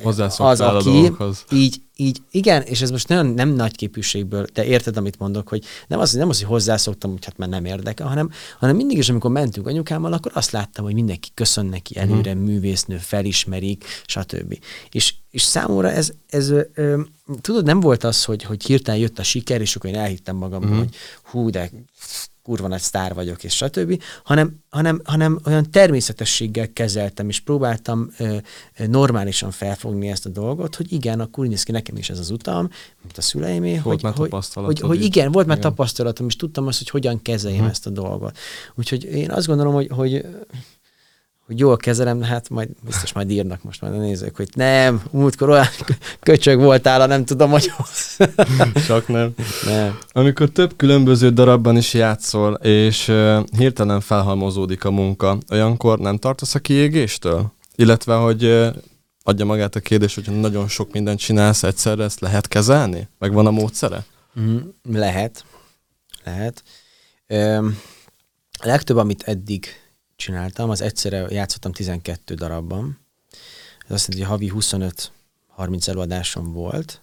Hozzászoktál 0.03 0.77
a 0.77 0.83
dolgokhoz. 0.83 1.45
így, 1.53 1.81
így, 1.97 2.19
igen, 2.31 2.63
és 2.63 2.81
ez 2.83 2.91
most 2.91 3.09
nagyon 3.09 3.27
nem 3.27 3.49
nagy 3.49 3.77
képűségből, 3.77 4.47
de 4.55 4.65
érted, 4.65 4.97
amit 4.97 5.19
mondok, 5.19 5.49
hogy 5.49 5.65
nem 5.87 5.99
az, 5.99 6.13
nem 6.13 6.29
az, 6.29 6.39
hogy 6.39 6.49
hozzászoktam, 6.49 7.11
hogy 7.11 7.25
hát 7.25 7.37
már 7.39 7.49
nem 7.49 7.65
érdekel, 7.65 8.07
hanem, 8.07 8.31
hanem 8.59 8.77
mindig 8.77 8.99
is, 8.99 9.09
amikor 9.09 9.31
mentünk 9.31 9.67
anyukámmal, 9.67 10.13
akkor 10.13 10.33
azt 10.35 10.51
láttam, 10.51 10.85
hogy 10.85 10.95
mindenki 10.95 11.29
köszön 11.35 11.67
neki 11.67 11.97
előre, 11.97 12.35
Mhm. 12.35 12.45
művésznő, 12.45 12.97
felismerik, 12.97 13.85
stb. 14.07 14.59
És, 14.91 15.15
és 15.31 15.43
számomra 15.43 15.91
ez, 15.91 16.11
ez 16.27 16.51
ö, 16.75 17.01
tudod, 17.41 17.65
nem 17.65 17.81
volt 17.81 18.05
az, 18.05 18.25
hogy, 18.25 18.43
hogy 18.43 18.65
hirtelen 18.65 19.01
jött 19.01 19.19
a 19.19 19.23
siker, 19.23 19.61
és 19.61 19.77
akkor 19.77 19.91
én 19.91 19.97
elhittem 19.97 20.37
magamban, 20.37 20.69
Mhm. 20.71 20.79
hogy 20.79 20.95
hú, 21.23 21.51
de 21.51 21.71
kurva 22.43 22.69
nagy 22.69 22.81
sztár 22.81 23.15
vagyok, 23.15 23.45
és 23.45 23.55
stb., 23.57 24.03
hanem, 24.25 24.57
hanem, 24.69 25.01
hanem 25.05 25.41
olyan 25.47 25.71
természetességgel 25.71 26.73
kezeltem, 26.73 27.29
és 27.29 27.41
próbáltam 27.41 28.11
ö, 28.19 28.37
ö, 28.79 28.87
normálisan 28.87 29.51
felfogni 29.51 30.09
ezt 30.09 30.27
a 30.27 30.29
dolgot, 30.29 30.75
hogy 30.75 30.93
igen, 30.93 31.21
akkor 31.21 31.45
úgy 31.45 31.51
néz 31.51 31.63
ki 31.63 31.73
nekem 31.73 31.97
is 31.97 32.11
ez 32.11 32.19
az 32.19 32.31
utam, 32.31 32.69
mint 33.03 33.19
a 33.19 33.21
szüleimé, 33.21 33.75
hogy, 33.75 34.03
hogy, 34.17 34.31
hogy, 34.67 34.81
hogy 34.81 35.03
igen, 35.05 35.33
volt 35.33 35.47
már 35.47 35.57
Igen. 35.59 35.71
tapasztalatom, 35.71 36.27
és 36.27 36.37
tudtam 36.37 36.67
azt, 36.67 36.79
hogy 36.79 36.91
hogyan 36.91 37.23
kezeljem 37.23 37.61
Mhm. 37.61 37.71
ezt 37.71 37.87
a 37.87 37.91
dolgot. 37.91 38.39
Úgyhogy 38.75 39.05
én 39.05 39.31
azt 39.31 39.47
gondolom, 39.47 39.75
hogy, 39.75 39.89
hogy 39.95 40.27
hogy 41.51 41.59
jól 41.59 41.77
kezelem, 41.77 42.23
hát 42.23 42.49
majd 42.49 42.69
biztos 42.85 43.13
majd 43.13 43.31
írnak 43.31 43.63
most 43.63 43.81
majd 43.81 43.95
a 43.95 43.97
nézők, 43.97 44.37
hogy 44.37 44.49
nem, 44.55 45.03
múltkor 45.11 45.49
olyan 45.49 45.67
köcsög 46.21 46.59
voltál, 46.59 47.07
nem 47.07 47.25
tudom, 47.25 47.51
hogy 47.51 47.73
Csak 48.87 49.09
nem. 49.09 49.35
nem. 49.65 49.99
Amikor 50.13 50.49
több 50.49 50.77
különböző 50.77 51.31
darabban 51.31 51.77
is 51.77 51.95
játszol, 51.95 52.55
és 52.55 53.09
uh, 53.09 53.45
hirtelen 53.57 54.01
felhalmozódik 54.01 54.85
a 54.85 54.91
munka, 54.91 55.39
olyankor 55.53 55.99
nem 55.99 56.17
tartasz 56.17 56.55
a 56.55 56.59
kiégéstől? 56.59 57.53
Illetve, 57.75 58.15
hogy 58.15 58.45
uh, 58.45 58.67
adja 59.23 59.45
magát 59.45 59.75
a 59.75 59.81
kérdés, 59.81 60.15
hogy 60.15 60.41
nagyon 60.41 60.69
sok 60.69 60.93
mindent 60.93 61.19
csinálsz 61.19 61.63
egyszerre, 61.63 62.05
ezt 62.05 62.21
lehet 62.21 62.49
kezelni? 62.49 63.09
Meg 63.19 63.33
van 63.33 63.47
a 63.47 63.51
módszere? 63.51 64.05
Mm, 64.41 64.59
lehet. 64.93 65.45
Lehet. 66.25 66.63
Öm, 67.27 67.79
legtöbb, 68.63 68.97
amit 68.97 69.23
eddig 69.23 69.67
csináltam, 70.21 70.71
az 70.71 70.81
egyszerre 70.81 71.27
játszottam 71.31 71.73
12 71.73 72.35
darabban. 72.35 72.99
Ez 73.85 73.91
azt 73.91 74.09
jelenti, 74.09 74.31
hogy 74.31 74.51
havi 74.51 74.53
25-30 75.57 75.89
előadásom 75.89 76.53
volt. 76.53 77.03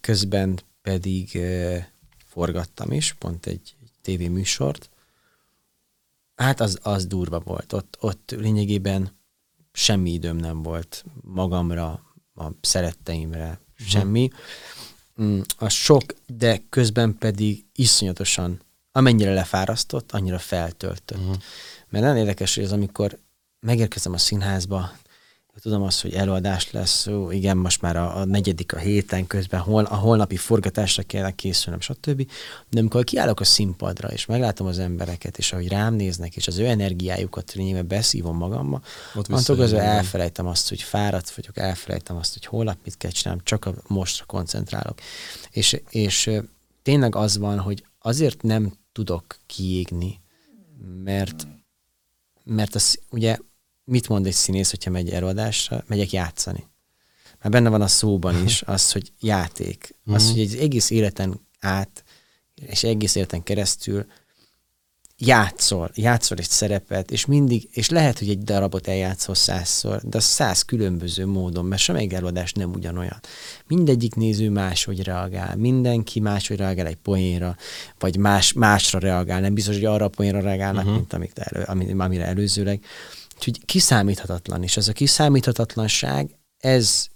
Közben 0.00 0.60
pedig 0.82 1.38
forgattam 2.26 2.92
is, 2.92 3.12
pont 3.12 3.46
egy, 3.46 3.74
tévéműsort. 4.02 4.90
Hát 6.34 6.60
az, 6.60 6.78
az 6.82 7.06
durva 7.06 7.40
volt. 7.40 7.72
Ott, 7.72 7.96
ott 8.00 8.34
lényegében 8.36 9.18
semmi 9.72 10.10
időm 10.12 10.36
nem 10.36 10.62
volt 10.62 11.04
magamra, 11.20 12.02
a 12.34 12.50
szeretteimre, 12.60 13.60
semmi. 13.76 14.30
Mm, 15.22 15.40
az 15.58 15.72
sok, 15.72 16.02
de 16.26 16.62
közben 16.68 17.18
pedig 17.18 17.64
iszonyatosan, 17.74 18.60
amennyire 18.92 19.34
lefárasztott, 19.34 20.12
annyira 20.12 20.38
feltöltött. 20.38 21.18
Mhm. 21.18 21.34
Mert 21.88 22.04
nagyon 22.04 22.16
érdekes, 22.16 22.54
hogy 22.54 22.64
az, 22.64 22.72
amikor 22.72 23.18
megérkezem 23.60 24.12
a 24.12 24.18
színházba, 24.18 24.90
tudom 25.60 25.82
azt, 25.82 26.02
hogy 26.02 26.14
előadás 26.14 26.70
lesz, 26.70 27.06
ó, 27.06 27.30
igen, 27.30 27.56
most 27.56 27.80
már 27.80 27.96
a, 27.96 28.16
a 28.16 28.24
negyedik 28.24 28.74
a 28.74 28.78
héten 28.78 29.26
közben, 29.26 29.60
hol, 29.60 29.84
a 29.84 29.94
holnapi 29.94 30.36
forgatásra 30.36 31.02
kellene 31.02 31.34
készülnem, 31.34 31.80
stb. 31.80 32.30
De 32.70 32.80
amikor 32.80 33.04
kiállok 33.04 33.40
a 33.40 33.44
színpadra, 33.44 34.08
és 34.08 34.26
meglátom 34.26 34.66
az 34.66 34.78
embereket, 34.78 35.38
és 35.38 35.52
ahogy 35.52 35.68
rám 35.68 35.94
néznek, 35.94 36.36
és 36.36 36.46
az 36.46 36.58
ő 36.58 36.66
energiájukat 36.66 37.52
lényegében 37.52 37.86
beszívom 37.86 38.36
magamba, 38.36 38.80
Attól 39.28 39.56
közben 39.56 39.80
elfelejtem 39.80 40.46
azt, 40.46 40.68
hogy 40.68 40.82
fáradt 40.82 41.30
vagyok, 41.30 41.58
elfelejtem 41.58 42.16
azt, 42.16 42.32
hogy 42.32 42.44
holnap 42.44 42.76
mit 42.84 42.96
kell 42.96 43.10
csinálnom, 43.10 43.44
csak 43.44 43.64
a 43.64 43.74
mostra 43.86 44.24
koncentrálok. 44.24 44.98
És, 45.50 45.80
és 45.90 46.30
tényleg 46.82 47.14
az 47.16 47.38
van, 47.38 47.58
hogy 47.58 47.84
azért 48.00 48.42
nem 48.42 48.72
tudok 48.92 49.38
kiégni, 49.46 50.20
mert, 51.04 51.46
mert 52.44 52.74
az, 52.74 53.00
ugye 53.10 53.38
mit 53.84 54.08
mond 54.08 54.26
egy 54.26 54.32
színész, 54.32 54.70
hogyha 54.70 54.90
megy 54.90 55.10
előadásra? 55.10 55.84
Megyek 55.86 56.10
játszani. 56.12 56.68
Már 57.42 57.52
benne 57.52 57.68
van 57.68 57.82
a 57.82 57.86
szóban 57.86 58.44
is 58.44 58.62
az, 58.76 58.92
hogy 58.92 59.12
játék. 59.20 59.94
Az, 60.04 60.22
Mhm. 60.24 60.32
hogy 60.32 60.40
egy 60.40 60.56
egész 60.56 60.90
életen 60.90 61.40
át, 61.60 62.04
és 62.54 62.82
egész 62.84 63.14
életen 63.14 63.42
keresztül 63.42 64.06
játszol, 65.20 65.90
játszol 65.94 66.38
egy 66.38 66.48
szerepet, 66.48 67.10
és 67.10 67.26
mindig, 67.26 67.68
és 67.72 67.88
lehet, 67.88 68.18
hogy 68.18 68.28
egy 68.28 68.42
darabot 68.42 68.88
eljátszol 68.88 69.34
százszor, 69.34 70.00
de 70.02 70.20
száz 70.20 70.62
különböző 70.62 71.26
módon, 71.26 71.64
mert 71.64 71.82
semmelyik 71.82 72.12
előadás 72.12 72.52
nem 72.52 72.72
ugyanolyan. 72.72 73.20
Mindegyik 73.66 74.14
néző 74.14 74.50
máshogy 74.50 75.02
reagál, 75.02 75.56
mindenki 75.56 76.20
máshogy 76.20 76.56
reagál 76.56 76.86
egy 76.86 76.96
poénra, 76.96 77.56
vagy 77.98 78.16
más, 78.16 78.52
másra 78.52 78.98
reagál, 78.98 79.40
nem 79.40 79.54
biztos, 79.54 79.74
hogy 79.74 79.84
arra 79.84 80.04
a 80.04 80.08
poénra 80.08 80.40
reagálnak, 80.40 80.82
uh-huh. 80.82 80.98
mint 80.98 81.12
amit 81.12 81.38
elő, 81.38 81.64
ami- 81.64 81.94
amire 81.98 82.24
előzőleg. 82.24 82.84
Úgyhogy 83.36 83.64
kiszámíthatatlan, 83.64 84.62
és 84.62 84.76
ez 84.76 84.88
a 84.88 84.92
kiszámíthatatlanság, 84.92 86.38
ez 86.58 87.06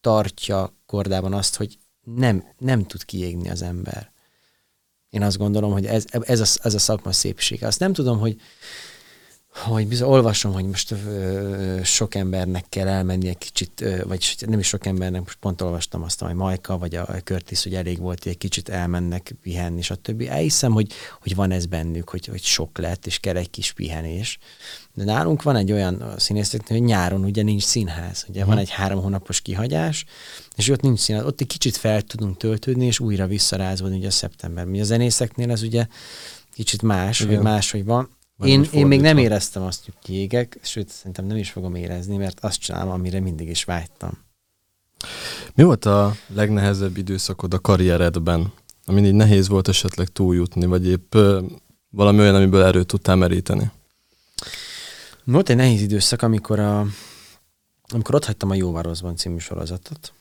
tartja 0.00 0.76
kordában 0.86 1.32
azt, 1.32 1.56
hogy 1.56 1.78
nem, 2.16 2.44
nem 2.58 2.86
tud 2.86 3.04
kiégni 3.04 3.50
az 3.50 3.62
ember. 3.62 4.11
Én 5.12 5.22
azt 5.22 5.38
gondolom, 5.38 5.72
hogy 5.72 5.86
ez, 5.86 6.04
ez, 6.10 6.40
a, 6.40 6.44
ez 6.62 6.74
a 6.74 6.78
szakma 6.78 7.12
szépsége. 7.12 7.66
Azt 7.66 7.78
nem 7.78 7.92
tudom, 7.92 8.18
hogy, 8.18 8.36
hogy 9.54 9.88
bizony, 9.88 10.08
olvasom, 10.08 10.52
hogy 10.52 10.64
most 10.64 10.90
ö, 10.90 11.80
sok 11.82 12.14
embernek 12.14 12.64
kell 12.68 12.88
elmenni 12.88 13.28
egy 13.28 13.38
kicsit, 13.38 13.80
ö, 13.80 14.02
vagy 14.06 14.34
nem 14.46 14.58
is 14.58 14.66
sok 14.66 14.86
embernek, 14.86 15.20
most 15.20 15.36
pont 15.40 15.60
olvastam 15.60 16.02
azt, 16.02 16.20
hogy 16.20 16.34
Majka 16.34 16.78
vagy 16.78 16.94
a 16.94 17.04
Curtis, 17.24 17.62
hogy 17.62 17.74
elég 17.74 17.98
volt, 17.98 18.22
hogy 18.22 18.32
egy 18.32 18.38
kicsit 18.38 18.68
elmennek 18.68 19.34
pihenni, 19.42 19.82
stb. 19.82 20.24
Elhiszem, 20.28 20.72
hogy, 20.72 20.92
hogy 21.20 21.34
van 21.34 21.50
ez 21.50 21.66
bennük, 21.66 22.08
hogy, 22.08 22.26
hogy 22.26 22.42
sok 22.42 22.78
lett, 22.78 23.06
és 23.06 23.18
kell 23.18 23.36
egy 23.36 23.50
kis 23.50 23.72
pihenés. 23.72 24.38
De 24.94 25.04
nálunk 25.04 25.42
van 25.42 25.56
egy 25.56 25.72
olyan 25.72 26.14
színészeknél, 26.16 26.78
hogy 26.78 26.86
nyáron 26.86 27.24
ugye 27.24 27.42
nincs 27.42 27.62
színház. 27.62 28.24
Ugye 28.28 28.44
van 28.44 28.58
egy 28.58 28.70
három 28.70 29.02
hónapos 29.02 29.40
kihagyás, 29.40 30.04
és 30.56 30.68
ott 30.68 30.80
nincs 30.80 30.98
színház. 30.98 31.24
Ott 31.24 31.40
egy 31.40 31.46
kicsit 31.46 31.76
fel 31.76 32.02
tudunk 32.02 32.36
töltődni, 32.36 32.86
és 32.86 33.00
újra 33.00 33.26
visszarázódni 33.26 33.96
ugye 33.96 34.06
a 34.06 34.10
szeptemberben. 34.10 34.72
Ugye 34.72 34.82
a 34.82 34.86
zenészeknél 34.86 35.50
ez 35.50 35.62
ugye 35.62 35.86
kicsit 36.54 36.82
más, 36.82 37.20
Igen. 37.20 37.34
hogy 37.34 37.44
máshogy 37.44 37.84
van. 37.84 38.08
Én, 38.44 38.66
én 38.72 38.86
még 38.86 39.00
nem 39.00 39.18
éreztem 39.18 39.62
azt, 39.62 39.84
hogy 39.84 39.94
kiégek, 40.02 40.58
sőt, 40.62 40.88
szerintem 40.88 41.24
nem 41.24 41.36
is 41.36 41.50
fogom 41.50 41.74
érezni, 41.74 42.16
mert 42.16 42.40
azt 42.40 42.60
csinálom, 42.60 42.90
amire 42.90 43.20
mindig 43.20 43.48
is 43.48 43.64
vágytam. 43.64 44.18
Mi 45.54 45.62
volt 45.62 45.84
a 45.84 46.14
legnehezebb 46.26 46.96
időszakod 46.96 47.54
a 47.54 47.60
karrieredben? 47.60 48.52
Amin 48.86 49.04
így 49.04 49.14
nehéz 49.14 49.48
volt 49.48 49.68
esetleg 49.68 50.08
túljutni, 50.08 50.66
vagy 50.66 50.86
épp 50.86 51.14
ö, 51.14 51.40
valami 51.90 52.18
olyan, 52.18 52.34
amiből 52.34 52.62
erőt 52.62 52.86
tudtál 52.86 53.16
meríteni? 53.16 53.70
Volt 55.24 55.48
egy 55.48 55.56
nehéz 55.56 55.80
időszak, 55.80 56.22
amikor, 56.22 56.58
a, 56.58 56.86
amikor 57.88 58.14
ott 58.14 58.24
hagytam 58.24 58.50
a 58.50 58.54
Jóvárosban 58.54 59.16
című 59.16 59.38
sorozatot. 59.38 60.12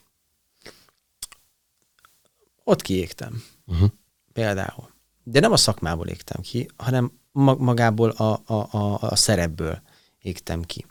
Ott 2.64 2.82
kiégtem. 2.82 3.44
Uh-huh. 3.66 3.90
Például. 4.34 4.90
De 5.24 5.40
nem 5.40 5.52
a 5.52 5.58
szakmából 5.58 6.08
égtem 6.08 6.42
ki, 6.42 6.70
hanem 6.76 7.12
magából 7.32 8.10
a, 8.10 8.42
a, 8.46 8.54
a, 8.54 8.98
a 9.02 9.16
szerepből 9.16 9.82
égtem 10.22 10.62
ki. 10.62 10.86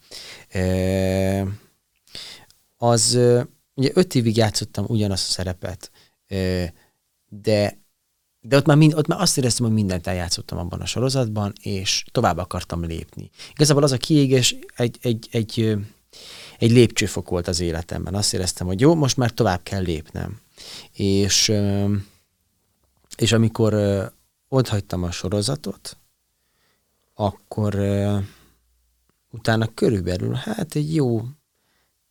Az, 2.76 3.18
ugye 3.74 3.90
öt 3.94 4.14
évig 4.14 4.36
játszottam 4.36 4.84
ugyanazt 4.88 5.28
a 5.28 5.32
szerepet, 5.32 5.90
de 7.28 7.78
de 8.42 8.56
ott 8.56 8.66
már, 8.66 8.76
mind, 8.76 8.94
ott 8.94 9.06
már 9.06 9.20
azt 9.20 9.38
éreztem, 9.38 9.66
hogy 9.66 9.74
mindent 9.74 10.06
eljátszottam 10.06 10.58
abban 10.58 10.80
a 10.80 10.86
sorozatban, 10.86 11.52
és 11.62 12.04
tovább 12.12 12.38
akartam 12.38 12.84
lépni. 12.84 13.30
Igazából 13.52 13.82
az 13.82 13.92
a 13.92 13.96
kiégés 13.96 14.56
egy, 14.76 14.98
egy, 15.02 15.28
egy, 15.30 15.76
egy 16.58 16.70
lépcsőfok 16.70 17.28
volt 17.28 17.48
az 17.48 17.60
életemben. 17.60 18.14
Azt 18.14 18.34
éreztem, 18.34 18.66
hogy 18.66 18.80
jó, 18.80 18.94
most 18.94 19.16
már 19.16 19.30
tovább 19.30 19.62
kell 19.62 19.82
lépnem. 19.82 20.40
És, 20.92 21.52
és 23.16 23.32
amikor 23.32 23.74
ott 24.48 24.68
hagytam 24.68 25.02
a 25.02 25.10
sorozatot, 25.10 25.96
akkor 27.20 27.74
ö, 27.74 28.18
utána 29.30 29.66
körülbelül, 29.74 30.34
hát 30.34 30.74
egy 30.74 30.94
jó 30.94 31.22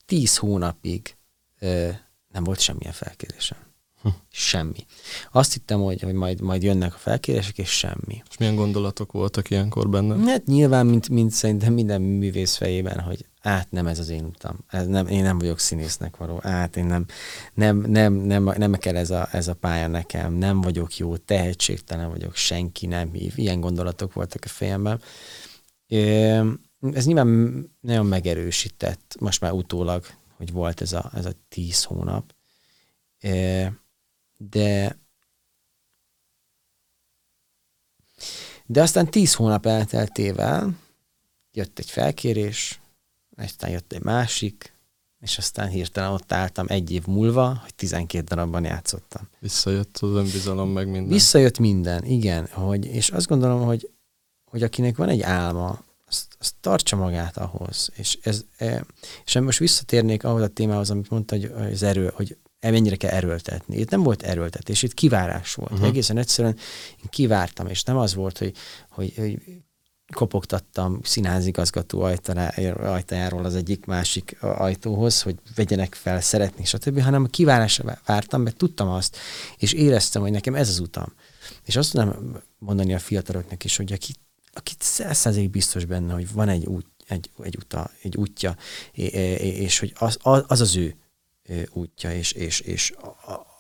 tíz 0.06 0.38
hónapig 0.38 1.18
ö, 1.60 1.90
nem 2.28 2.44
volt 2.44 2.60
semmilyen 2.60 2.94
felkérésem. 2.94 3.58
Semmi. 4.32 4.86
Azt 5.32 5.54
hittem, 5.54 5.82
hogy, 5.82 6.02
hogy 6.02 6.14
majd, 6.14 6.42
majd 6.42 6.64
jönnek 6.64 6.94
a 6.94 6.98
felkérések, 6.98 7.58
és 7.58 7.70
semmi. 7.70 8.24
És 8.30 8.38
milyen 8.38 8.56
gondolatok 8.56 9.12
voltak 9.12 9.50
ilyenkor 9.50 9.90
benne? 9.90 10.32
Hát 10.32 10.46
nyilván, 10.46 10.86
mint, 10.86 11.10
mint 11.10 11.32
szerintem 11.32 11.74
minden 11.74 12.02
művész 12.02 12.56
fejében, 12.56 13.00
hogy 13.00 13.26
át 13.42 13.72
nem 13.72 13.88
ez 13.88 14.00
az 14.00 14.10
én 14.10 14.24
utam. 14.24 14.58
Ez 14.68 14.88
nem, 14.88 15.08
én 15.08 15.24
nem 15.24 15.38
vagyok 15.38 15.60
színésznek 15.60 16.18
való. 16.18 16.40
Át 16.44 16.76
én 16.76 16.86
nem, 16.86 17.06
nem, 17.54 17.78
nem, 17.78 18.14
nem, 18.14 18.44
nem 18.44 18.74
kell 18.74 18.96
ez 18.96 19.10
a, 19.10 19.28
ez 19.32 19.48
a 19.48 19.54
pálya 19.54 19.88
nekem. 19.88 20.34
Nem 20.34 20.62
vagyok 20.62 20.98
jó, 20.98 21.18
tehetségtelen 21.18 22.10
vagyok, 22.10 22.36
senki 22.36 22.86
nem 22.86 23.14
hív. 23.14 23.34
Ilyen 23.36 23.60
gondolatok 23.60 24.14
voltak 24.14 24.42
a 24.46 24.50
fejemben. 24.50 25.02
Ez 26.94 27.06
nyilván 27.06 27.28
nagyon 27.80 28.06
megerősített, 28.06 29.16
most 29.20 29.42
már 29.42 29.52
utólag, 29.52 30.06
hogy 30.38 30.52
volt 30.52 30.82
ez 30.82 30.94
a, 30.94 31.12
ez 31.14 31.26
a 31.26 31.34
tíz 31.50 31.84
hónap. 31.84 32.34
De 34.38 34.98
De 38.72 38.82
aztán 38.82 39.10
tíz 39.10 39.34
hónap 39.34 39.66
elteltével 39.66 40.78
jött 41.52 41.80
egy 41.80 41.90
felkérés, 41.90 42.80
aztán 43.44 43.70
jött 43.70 43.94
egy 43.94 44.04
másik, 44.04 44.74
és 45.20 45.38
aztán 45.38 45.70
hirtelen 45.70 46.12
ott 46.12 46.32
álltam 46.32 46.66
egy 46.70 46.92
év 46.92 47.06
múlva, 47.06 47.60
hogy 47.64 47.76
12 47.76 48.24
darabban 48.24 48.64
játszottam. 48.64 49.30
Visszajött 49.40 49.98
az 49.98 50.10
önbizalom, 50.10 50.70
meg 50.70 50.86
minden. 50.86 51.08
Visszajött 51.08 51.60
minden, 51.60 52.06
igen, 52.06 52.48
hogy, 52.48 52.86
és 52.86 53.10
azt 53.10 53.28
gondolom, 53.28 53.62
hogy, 53.62 53.90
hogy 54.44 54.64
akinek 54.64 54.98
van 54.98 55.10
egy 55.10 55.22
álma, 55.22 55.84
azt, 56.08 56.36
azt 56.40 56.56
tartsa 56.62 56.96
magát 56.96 57.38
ahhoz. 57.38 57.90
És, 57.96 58.18
ez, 58.22 58.46
e, 58.58 58.86
és 59.26 59.40
most 59.40 59.60
visszatérnék 59.60 60.24
ahhoz 60.24 60.42
a 60.42 60.48
témához, 60.48 60.90
amit 60.90 61.10
mondta, 61.10 61.36
hogy 61.36 61.52
az 61.72 61.84
erő, 61.84 62.12
hogy 62.16 62.38
mennyire 62.60 62.96
kell 62.96 63.12
erőltetni. 63.12 63.78
Itt 63.78 63.90
nem 63.90 64.04
volt 64.04 64.24
erőltetés, 64.24 64.84
itt 64.84 64.94
kivárás 64.94 65.54
volt. 65.54 65.72
Uh-huh. 65.72 65.88
Egészen 65.88 66.18
egyszerűen 66.18 66.56
én 66.98 67.10
kivártam, 67.10 67.68
és 67.68 67.84
nem 67.84 67.98
az 67.98 68.14
volt, 68.14 68.38
hogy, 68.38 68.54
hogy, 68.90 69.14
hogy 69.16 69.42
kopogtattam 70.14 71.00
színházigazgató 71.04 72.02
ajtajáról 72.02 73.46
az 73.46 73.56
egyik 73.56 73.86
másik 73.86 74.38
ajtóhoz, 74.42 75.22
hogy 75.22 75.36
vegyenek 75.56 75.94
fel, 75.94 76.22
szeretnék, 76.22 76.66
stb., 76.66 77.02
hanem 77.02 77.24
a 77.24 77.28
kivárásra 77.28 78.00
vártam, 78.06 78.42
mert 78.42 78.56
tudtam 78.56 78.90
azt, 78.90 79.18
és 79.58 79.74
éreztem, 79.74 80.22
hogy 80.22 80.32
nekem 80.32 80.56
ez 80.56 80.70
az 80.70 80.80
utam. 80.80 81.14
És 81.66 81.76
azt 81.76 81.92
tudom 81.92 82.38
mondani 82.58 82.94
a 82.94 83.00
fiataloknak 83.00 83.64
is, 83.64 83.78
hogy 83.78 83.94
aki, 83.94 84.14
aki 84.54 84.74
százszerzék 84.80 85.50
biztos 85.50 85.86
benne, 85.86 86.14
hogy 86.14 86.34
van 86.34 86.50
egy, 86.50 86.66
út, 86.66 86.86
egy, 87.08 87.30
egy, 87.44 87.56
uta, 87.58 87.92
egy 88.02 88.18
útja, 88.18 88.56
és 88.92 89.80
hogy 89.80 89.94
az 89.96 90.18
az, 90.22 90.62
az, 90.62 90.76
ő 90.76 90.96
útja, 91.74 92.14
és, 92.14 92.32
és, 92.32 92.60
és 92.60 92.94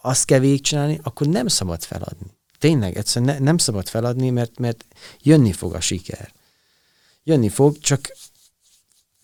azt 0.01 0.25
kell 0.25 0.39
végigcsinálni, 0.39 0.99
akkor 1.03 1.27
nem 1.27 1.47
szabad 1.47 1.83
feladni. 1.83 2.37
Tényleg, 2.59 2.97
egyszerűen 2.97 3.35
ne, 3.35 3.39
nem 3.39 3.57
szabad 3.57 3.87
feladni, 3.87 4.29
mert, 4.29 4.59
mert 4.59 4.85
jönni 5.21 5.51
fog 5.51 5.73
a 5.73 5.79
siker. 5.79 6.31
Jönni 7.29 7.49
fog, 7.49 7.77
csak 7.79 8.11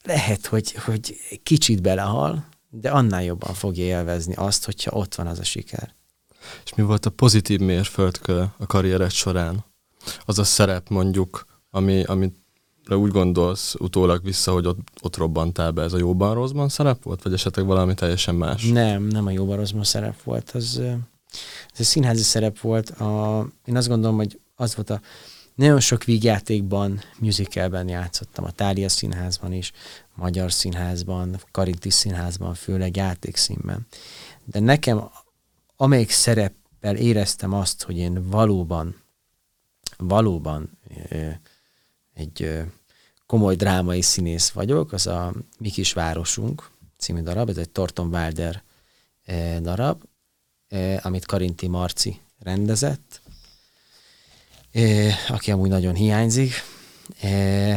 lehet, 0.03 0.45
hogy, 0.45 0.71
hogy 0.71 1.15
kicsit 1.43 1.81
belehal, 1.81 2.47
de 2.69 2.89
annál 2.89 3.23
jobban 3.23 3.53
fogja 3.53 3.83
élvezni 3.83 4.33
azt, 4.33 4.65
hogyha 4.65 4.91
ott 4.91 5.15
van 5.15 5.27
az 5.27 5.39
a 5.39 5.43
siker. 5.43 5.93
És 6.65 6.73
mi 6.73 6.83
volt 6.83 7.05
a 7.05 7.09
pozitív 7.09 7.59
mérföldkő 7.59 8.51
a 8.57 8.65
karriered 8.65 9.11
során? 9.11 9.65
Az 10.25 10.39
a 10.39 10.43
szerep 10.43 10.89
mondjuk, 10.89 11.45
ami, 11.69 12.03
amit 12.03 12.35
úgy 12.87 13.11
gondolsz 13.11 13.75
utólag 13.79 14.23
vissza, 14.23 14.51
hogy 14.51 14.65
ott, 14.65 14.79
ott 15.01 15.17
robbantál 15.17 15.71
be, 15.71 15.81
ez 15.81 15.93
a 15.93 15.97
jóban 15.97 16.33
rosszban 16.33 16.69
szerep 16.69 17.03
volt, 17.03 17.21
vagy 17.21 17.33
esetleg 17.33 17.65
valami 17.65 17.93
teljesen 17.93 18.35
más? 18.35 18.63
Nem, 18.63 19.03
nem 19.03 19.25
a 19.25 19.31
jóban 19.31 19.57
rosszban 19.57 19.83
szerep 19.83 20.23
volt, 20.23 20.51
az, 20.51 20.77
ez 21.73 21.79
egy 21.79 21.85
színházi 21.85 22.23
szerep 22.23 22.59
volt. 22.59 22.89
A, 22.89 23.45
én 23.65 23.77
azt 23.77 23.87
gondolom, 23.87 24.15
hogy 24.15 24.39
az 24.55 24.75
volt 24.75 24.89
a 24.89 25.01
nagyon 25.55 25.79
sok 25.79 26.03
vígjátékban, 26.03 27.01
musicalben 27.19 27.87
játszottam, 27.87 28.45
a 28.45 28.51
Tália 28.51 28.89
színházban 28.89 29.53
is, 29.53 29.71
Magyar 30.15 30.51
Színházban, 30.51 31.39
Karinti 31.51 31.89
Színházban, 31.89 32.53
főleg 32.53 32.95
játékszínben. 32.95 33.87
De 34.43 34.59
nekem, 34.59 35.09
amelyik 35.75 36.11
szereppel 36.11 36.95
éreztem 36.95 37.53
azt, 37.53 37.83
hogy 37.83 37.97
én 37.97 38.29
valóban, 38.29 39.01
valóban 39.97 40.77
ö, 41.09 41.29
egy 42.13 42.41
ö, 42.41 42.61
komoly 43.25 43.55
drámai 43.55 44.01
színész 44.01 44.49
vagyok, 44.49 44.91
az 44.91 45.07
a 45.07 45.33
Mi 45.59 45.69
kis 45.69 45.93
városunk 45.93 46.69
című 46.97 47.21
darab, 47.21 47.49
ez 47.49 47.57
egy 47.57 47.69
Torton 47.69 48.15
Wilder 48.15 48.63
ö, 49.25 49.57
darab, 49.61 50.03
ö, 50.69 50.95
amit 51.01 51.25
Karinti 51.25 51.67
Marci 51.67 52.21
rendezett, 52.39 53.21
aki 55.27 55.51
amúgy 55.51 55.69
nagyon 55.69 55.95
hiányzik, 55.95 56.53
ö, 57.23 57.75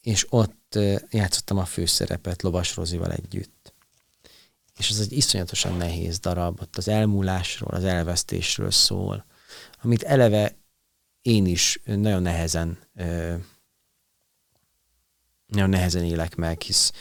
és 0.00 0.26
ott 0.28 0.74
ö, 0.74 0.96
játszottam 1.10 1.58
a 1.58 1.64
főszerepet 1.64 2.42
Lovas 2.42 2.76
Rozival 2.76 3.12
együtt. 3.12 3.74
És 4.78 4.90
ez 4.90 4.98
egy 4.98 5.12
iszonyatosan 5.12 5.76
nehéz 5.76 6.18
darab, 6.18 6.60
ott 6.60 6.76
az 6.76 6.88
elmúlásról, 6.88 7.70
az 7.70 7.84
elvesztésről 7.84 8.70
szól, 8.70 9.24
amit 9.82 10.02
eleve 10.02 10.56
én 11.22 11.46
is 11.46 11.80
nagyon 11.84 12.22
nehezen 12.22 12.78
nagyon 15.46 15.68
nehezen 15.68 16.04
élek 16.04 16.34
meg, 16.34 16.60
hisz, 16.60 16.92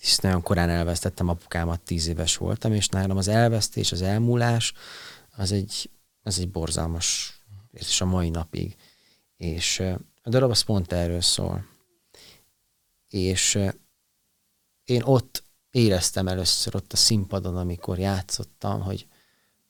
hisz 0.00 0.18
nagyon 0.18 0.42
korán 0.42 0.68
elvesztettem 0.68 1.28
apukámat, 1.28 1.80
tíz 1.80 2.06
éves 2.06 2.36
voltam, 2.36 2.72
és 2.72 2.88
nálam 2.88 3.16
az 3.16 3.28
elvesztés, 3.28 3.92
az 3.92 4.02
elmúlás, 4.02 4.72
az 5.36 5.52
egy, 5.52 5.90
az 6.22 6.38
egy 6.38 6.50
borzalmas, 6.50 7.39
és 7.72 8.00
a 8.00 8.04
mai 8.04 8.28
napig. 8.28 8.76
És 9.36 9.80
a 10.22 10.28
darab 10.28 10.50
az 10.50 10.60
pont 10.60 10.92
erről 10.92 11.20
szól. 11.20 11.66
És 13.08 13.58
én 14.84 15.02
ott 15.02 15.44
éreztem 15.70 16.28
először 16.28 16.74
ott 16.74 16.92
a 16.92 16.96
színpadon, 16.96 17.56
amikor 17.56 17.98
játszottam, 17.98 18.80
hogy 18.80 19.06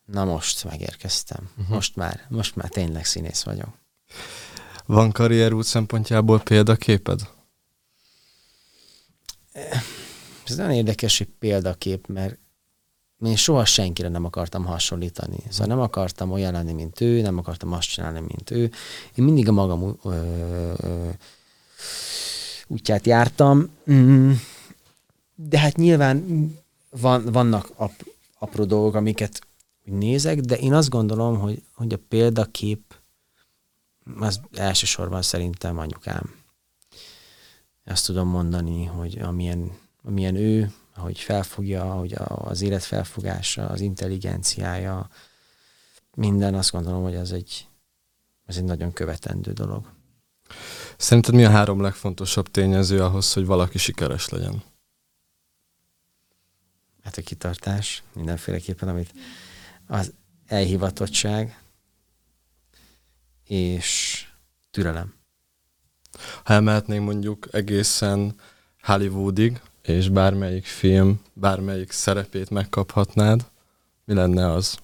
na 0.05 0.25
most 0.25 0.65
megérkeztem. 0.65 1.51
Uh-huh. 1.51 1.75
Most 1.75 1.97
már, 1.97 2.27
most 2.29 2.57
már 2.57 2.69
tényleg 2.69 3.05
színész 3.05 3.43
vagyok. 3.43 3.79
Van 4.87 5.13
karrierút 5.13 5.65
szempontjából 5.65 6.41
példaképed? 6.41 7.21
Ez 10.45 10.57
nagyon 10.57 10.73
érdekes, 10.73 11.19
hogy 11.19 11.29
példakép, 11.39 12.07
mert 12.07 12.39
én 13.25 13.37
soha 13.37 13.65
senkire 13.65 14.09
nem 14.09 14.25
akartam 14.25 14.65
hasonlítani. 14.65 15.39
Szóval 15.49 15.67
nem 15.67 15.81
akartam 15.81 16.33
olyan 16.33 16.53
lenni, 16.53 16.73
mint 16.73 17.01
ő, 17.01 17.21
nem 17.21 17.39
akartam 17.39 17.73
azt 17.73 17.89
csinálni, 17.89 18.21
mint 18.21 18.51
ő. 18.51 18.71
Én 19.15 19.25
mindig 19.25 19.49
a 19.49 19.53
magam 19.53 19.99
ö, 20.05 20.11
ö, 20.77 21.09
útját 22.67 23.07
jártam, 23.07 23.71
Mm, 23.91 24.33
de 25.35 25.59
hát 25.59 25.77
nyilván 25.77 26.49
van, 26.91 27.25
vannak 27.25 27.73
ap, 27.77 27.93
apró 28.39 28.65
dolgok, 28.65 28.95
amiket 28.95 29.41
nézek, 29.85 30.41
de 30.41 30.57
én 30.57 30.73
azt 30.73 30.89
gondolom, 30.89 31.39
hogy, 31.39 31.63
hogy 31.75 31.93
a 31.93 31.99
példakép 32.09 32.95
az 34.19 34.41
elsősorban 34.53 35.23
szerintem 35.23 35.79
anyukám. 35.79 36.35
Azt 37.85 38.07
tudom 38.07 38.29
mondani, 38.29 38.85
hogy 38.85 39.19
amilyen, 39.19 39.71
amilyen 40.05 40.35
ő, 40.35 40.73
ahogy 41.01 41.19
felfogja, 41.19 41.93
hogy 41.93 42.13
a, 42.13 42.27
az 42.27 42.61
élet 42.61 42.85
felfogása, 42.85 43.69
az 43.69 43.81
intelligenciája, 43.81 45.09
minden 46.15 46.55
azt 46.55 46.71
gondolom, 46.71 47.03
hogy 47.03 47.17
az 47.17 47.33
egy, 47.33 47.69
az 48.47 48.57
egy 48.57 48.65
nagyon 48.65 48.93
követendő 48.93 49.53
dolog. 49.53 49.93
Szerinted 50.97 51.35
mi 51.35 51.45
a 51.45 51.51
három 51.51 51.81
legfontosabb 51.81 52.51
tényező 52.51 53.03
ahhoz, 53.03 53.33
hogy 53.33 53.47
valaki 53.47 53.79
sikeres 53.79 54.29
legyen? 54.29 54.63
Hát 57.03 57.17
a 57.17 57.23
kitartás 57.23 58.03
mindenféleképpen, 58.13 58.89
amit 58.89 59.13
az 59.87 60.13
elhivatottság 60.47 61.63
és 63.45 64.25
türelem. 64.71 65.15
Ha 66.45 66.55
emelhetnénk 66.55 67.05
mondjuk 67.05 67.49
egészen 67.51 68.35
Hollywoodig, 68.81 69.61
és 69.91 70.09
bármelyik 70.09 70.65
film, 70.65 71.21
bármelyik 71.33 71.91
szerepét 71.91 72.51
megkaphatnád, 72.51 73.45
mi 74.05 74.15
lenne 74.15 74.51
az? 74.53 74.79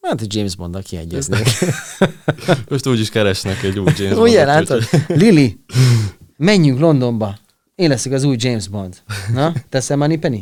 Hát, 0.00 0.34
James 0.34 0.56
Bond-dal 0.56 0.82
kiegyeznék. 0.82 1.46
Most 2.68 2.86
úgy 2.86 3.00
is 3.00 3.10
keresnek 3.10 3.62
egy 3.62 3.78
új 3.78 3.92
James 3.96 4.16
Ugye, 4.16 4.44
Bondot, 4.44 4.68
látod? 4.68 4.76
úgyhogy- 4.92 5.16
Lili, 5.16 5.60
menjünk 6.36 6.78
Londonba. 6.80 7.38
Én 7.74 7.88
leszek 7.88 8.12
az 8.12 8.22
új 8.24 8.36
James 8.38 8.68
Bond. 8.68 9.02
Na, 9.32 9.52
teszel 9.68 9.96
Money 9.96 10.16
Penny? 10.18 10.38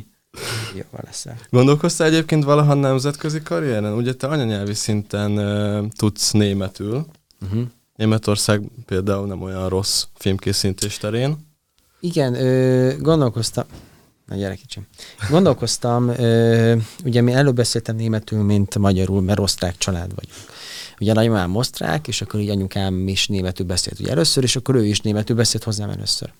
Jó, 0.74 0.82
leszel. 1.04 1.36
Gondolkoztál 1.50 2.06
egyébként 2.06 2.44
valaha 2.44 2.74
nemzetközi 2.74 3.42
karrieren? 3.42 3.92
Ugye 3.92 4.14
te 4.14 4.26
anyanyelvi 4.26 4.74
szinten 4.74 5.30
uh, 5.38 5.86
tudsz 5.96 6.30
németül. 6.30 7.06
Uh-huh. 7.42 7.62
Németország 7.96 8.62
például 8.86 9.26
nem 9.26 9.42
olyan 9.42 9.68
rossz 9.68 10.04
filmkészítés 10.14 10.96
terén. 10.98 11.36
Igen, 12.00 12.34
ö, 12.34 12.96
gondolkoztam, 12.98 13.64
na 14.26 14.36
gyere 14.36 14.54
kicsim. 14.54 14.86
Gondolkoztam, 15.30 16.08
ö, 16.08 16.76
ugye 17.04 17.20
mi 17.20 17.32
előbb 17.32 17.54
beszéltem 17.54 17.96
németül, 17.96 18.42
mint 18.42 18.78
magyarul, 18.78 19.22
mert 19.22 19.38
osztrák 19.38 19.78
család 19.78 20.14
vagyunk. 20.14 20.38
Ugye 21.00 21.12
nagymamám 21.12 21.56
osztrák, 21.56 22.08
és 22.08 22.22
akkor 22.22 22.40
így 22.40 22.48
anyukám 22.48 23.08
is 23.08 23.26
németül 23.26 23.66
beszélt 23.66 24.00
ugye 24.00 24.10
először, 24.10 24.42
és 24.42 24.56
akkor 24.56 24.74
ő 24.74 24.84
is 24.84 25.00
németül 25.00 25.36
beszélt 25.36 25.64
hozzám 25.64 25.90
először. 25.90 26.32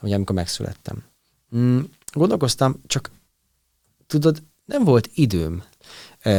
Ugye 0.00 0.14
amikor 0.14 0.34
megszülettem. 0.34 1.04
Mm, 1.56 1.80
gondolkoztam, 2.12 2.80
csak 2.86 3.10
tudod, 4.06 4.42
nem 4.64 4.84
volt 4.84 5.10
időm. 5.14 5.62
E, 6.18 6.30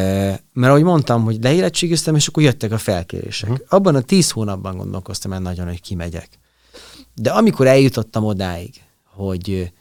mert 0.53 0.71
ahogy 0.71 0.83
mondtam, 0.83 1.23
hogy 1.23 1.43
leérettségiztem, 1.43 2.15
és 2.15 2.27
akkor 2.27 2.43
jöttek 2.43 2.71
a 2.71 2.77
felkérések. 2.77 3.49
Uh-huh. 3.49 3.65
Abban 3.69 3.95
a 3.95 4.01
tíz 4.01 4.31
hónapban 4.31 4.77
gondolkoztam 4.77 5.33
el 5.33 5.39
nagyon, 5.39 5.65
hogy 5.65 5.81
kimegyek. 5.81 6.39
De 7.21 7.31
amikor 7.31 7.67
eljutottam 7.67 8.23
odáig, 8.23 8.81
hogy, 9.03 9.71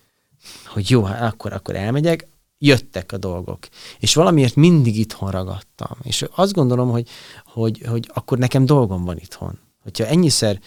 hogy 0.67 0.91
jó, 0.91 1.03
hát 1.03 1.33
akkor, 1.33 1.53
akkor 1.53 1.77
elmegyek, 1.77 2.27
jöttek 2.59 3.13
a 3.13 3.17
dolgok. 3.17 3.59
És 3.99 4.15
valamiért 4.15 4.55
mindig 4.55 4.99
itthon 4.99 5.31
ragadtam. 5.31 5.97
És 6.03 6.25
azt 6.35 6.53
gondolom, 6.53 6.91
hogy, 6.91 7.09
hogy, 7.45 7.83
hogy 7.89 8.11
akkor 8.15 8.39
nekem 8.39 8.67
dolgom 8.67 9.05
van 9.05 9.17
itthon. 9.17 9.59
Hogyha 9.83 10.07
ennyiszer, 10.07 10.61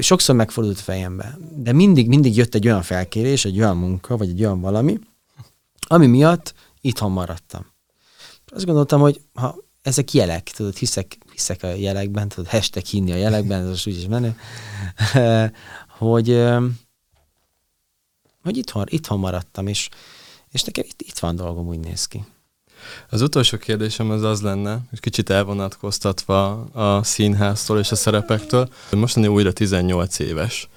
sokszor 0.00 0.34
megfordult 0.34 0.78
a 0.78 0.82
fejembe, 0.82 1.38
de 1.54 1.72
mindig, 1.72 2.08
mindig 2.08 2.36
jött 2.36 2.54
egy 2.54 2.66
olyan 2.66 2.82
felkérés, 2.82 3.44
egy 3.44 3.58
olyan 3.58 3.76
munka, 3.76 4.16
vagy 4.16 4.28
egy 4.28 4.40
olyan 4.40 4.60
valami, 4.60 4.98
ami 5.80 6.06
miatt 6.06 6.54
itthon 6.80 7.10
maradtam. 7.10 7.66
Azt 8.46 8.64
gondoltam, 8.64 9.00
hogy 9.00 9.20
ha 9.34 9.56
ezek 9.82 10.12
jelek, 10.12 10.42
tudod, 10.42 10.76
hiszek, 10.76 11.18
hiszek 11.32 11.62
a 11.62 11.74
jelekben, 11.74 12.28
tudod, 12.28 12.50
hashtag 12.50 12.84
hinni 12.84 13.12
a 13.12 13.16
jelekben, 13.16 13.62
ez 13.62 13.68
most 13.68 13.86
úgyis 13.86 14.06
menő, 14.06 14.36
hogy, 15.98 16.44
hogy 18.42 18.56
itthon, 18.56 18.84
itthon 18.88 19.18
maradtam, 19.18 19.66
és, 19.66 19.88
és 20.50 20.62
nekem 20.62 20.84
itt, 20.88 21.02
itt 21.02 21.18
van 21.18 21.36
dolgom, 21.36 21.66
úgy 21.66 21.80
néz 21.80 22.06
ki. 22.06 22.24
Az 23.10 23.22
utolsó 23.22 23.58
kérdésem 23.58 24.10
az 24.10 24.22
az 24.22 24.40
lenne, 24.40 24.80
hogy 24.90 25.00
kicsit 25.00 25.30
elvonatkoztatva 25.30 26.64
a 26.64 27.02
színháztól 27.02 27.78
és 27.78 27.90
a 27.90 27.96
szerepektől, 27.96 28.68
mostani 28.90 29.26
újra 29.26 29.52
18 29.52 30.18
éves, 30.18 30.68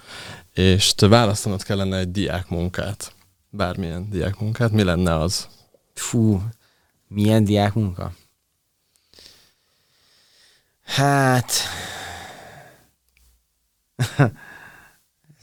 és 0.53 0.95
te 0.95 1.07
választanod 1.07 1.63
kellene 1.63 1.97
egy 1.97 2.11
diákmunkát, 2.11 3.13
bármilyen 3.49 4.09
diákmunkát, 4.09 4.71
mi 4.71 4.83
lenne 4.83 5.15
az? 5.15 5.47
Fú, 5.93 6.41
milyen 7.07 7.43
diák 7.43 7.73
munka? 7.73 8.13
Hát... 10.83 11.51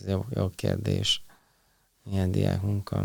Jó, 0.09 0.25
jó 0.35 0.51
kérdés. 0.55 1.23
Milyen 2.05 2.31
diák 2.31 2.63
munka? 2.63 3.05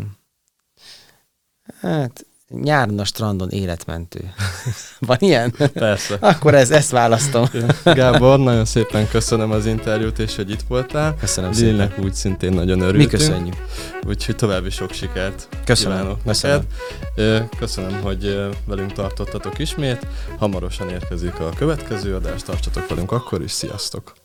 Hát, 1.80 2.26
nyáron 2.48 2.98
a 2.98 3.04
strandon 3.04 3.50
életmentő. 3.50 4.32
Van 4.98 5.16
ilyen? 5.20 5.50
Persze. 5.72 6.14
Akkor 6.20 6.54
ez, 6.54 6.70
ezt 6.70 6.90
választom. 6.90 7.46
Gábor, 7.84 8.38
nagyon 8.38 8.64
szépen 8.64 9.08
köszönöm 9.08 9.50
az 9.50 9.66
interjút, 9.66 10.18
és 10.18 10.36
hogy 10.36 10.50
itt 10.50 10.62
voltál. 10.68 11.14
Köszönöm 11.16 11.52
szépen. 11.52 11.68
Lilnek 11.68 11.98
úgy 11.98 12.14
szintén 12.14 12.52
nagyon 12.52 12.78
Mi 12.78 12.84
örültünk. 12.84 13.10
köszönjük. 13.10 13.56
Úgyhogy 14.06 14.36
további 14.36 14.70
sok 14.70 14.92
sikert 14.92 15.48
Köszönöm. 15.64 15.98
kívánok 15.98 16.22
Köszönöm. 16.24 16.66
neked. 17.16 17.48
Köszönöm, 17.58 18.00
hogy 18.02 18.50
velünk 18.66 18.92
tartottatok 18.92 19.58
ismét. 19.58 20.06
Hamarosan 20.38 20.88
érkezik 20.88 21.40
a 21.40 21.48
következő 21.48 22.14
adás, 22.14 22.42
tartsatok 22.42 22.88
velünk 22.88 23.12
akkor 23.12 23.42
is, 23.42 23.50
sziasztok! 23.50 24.21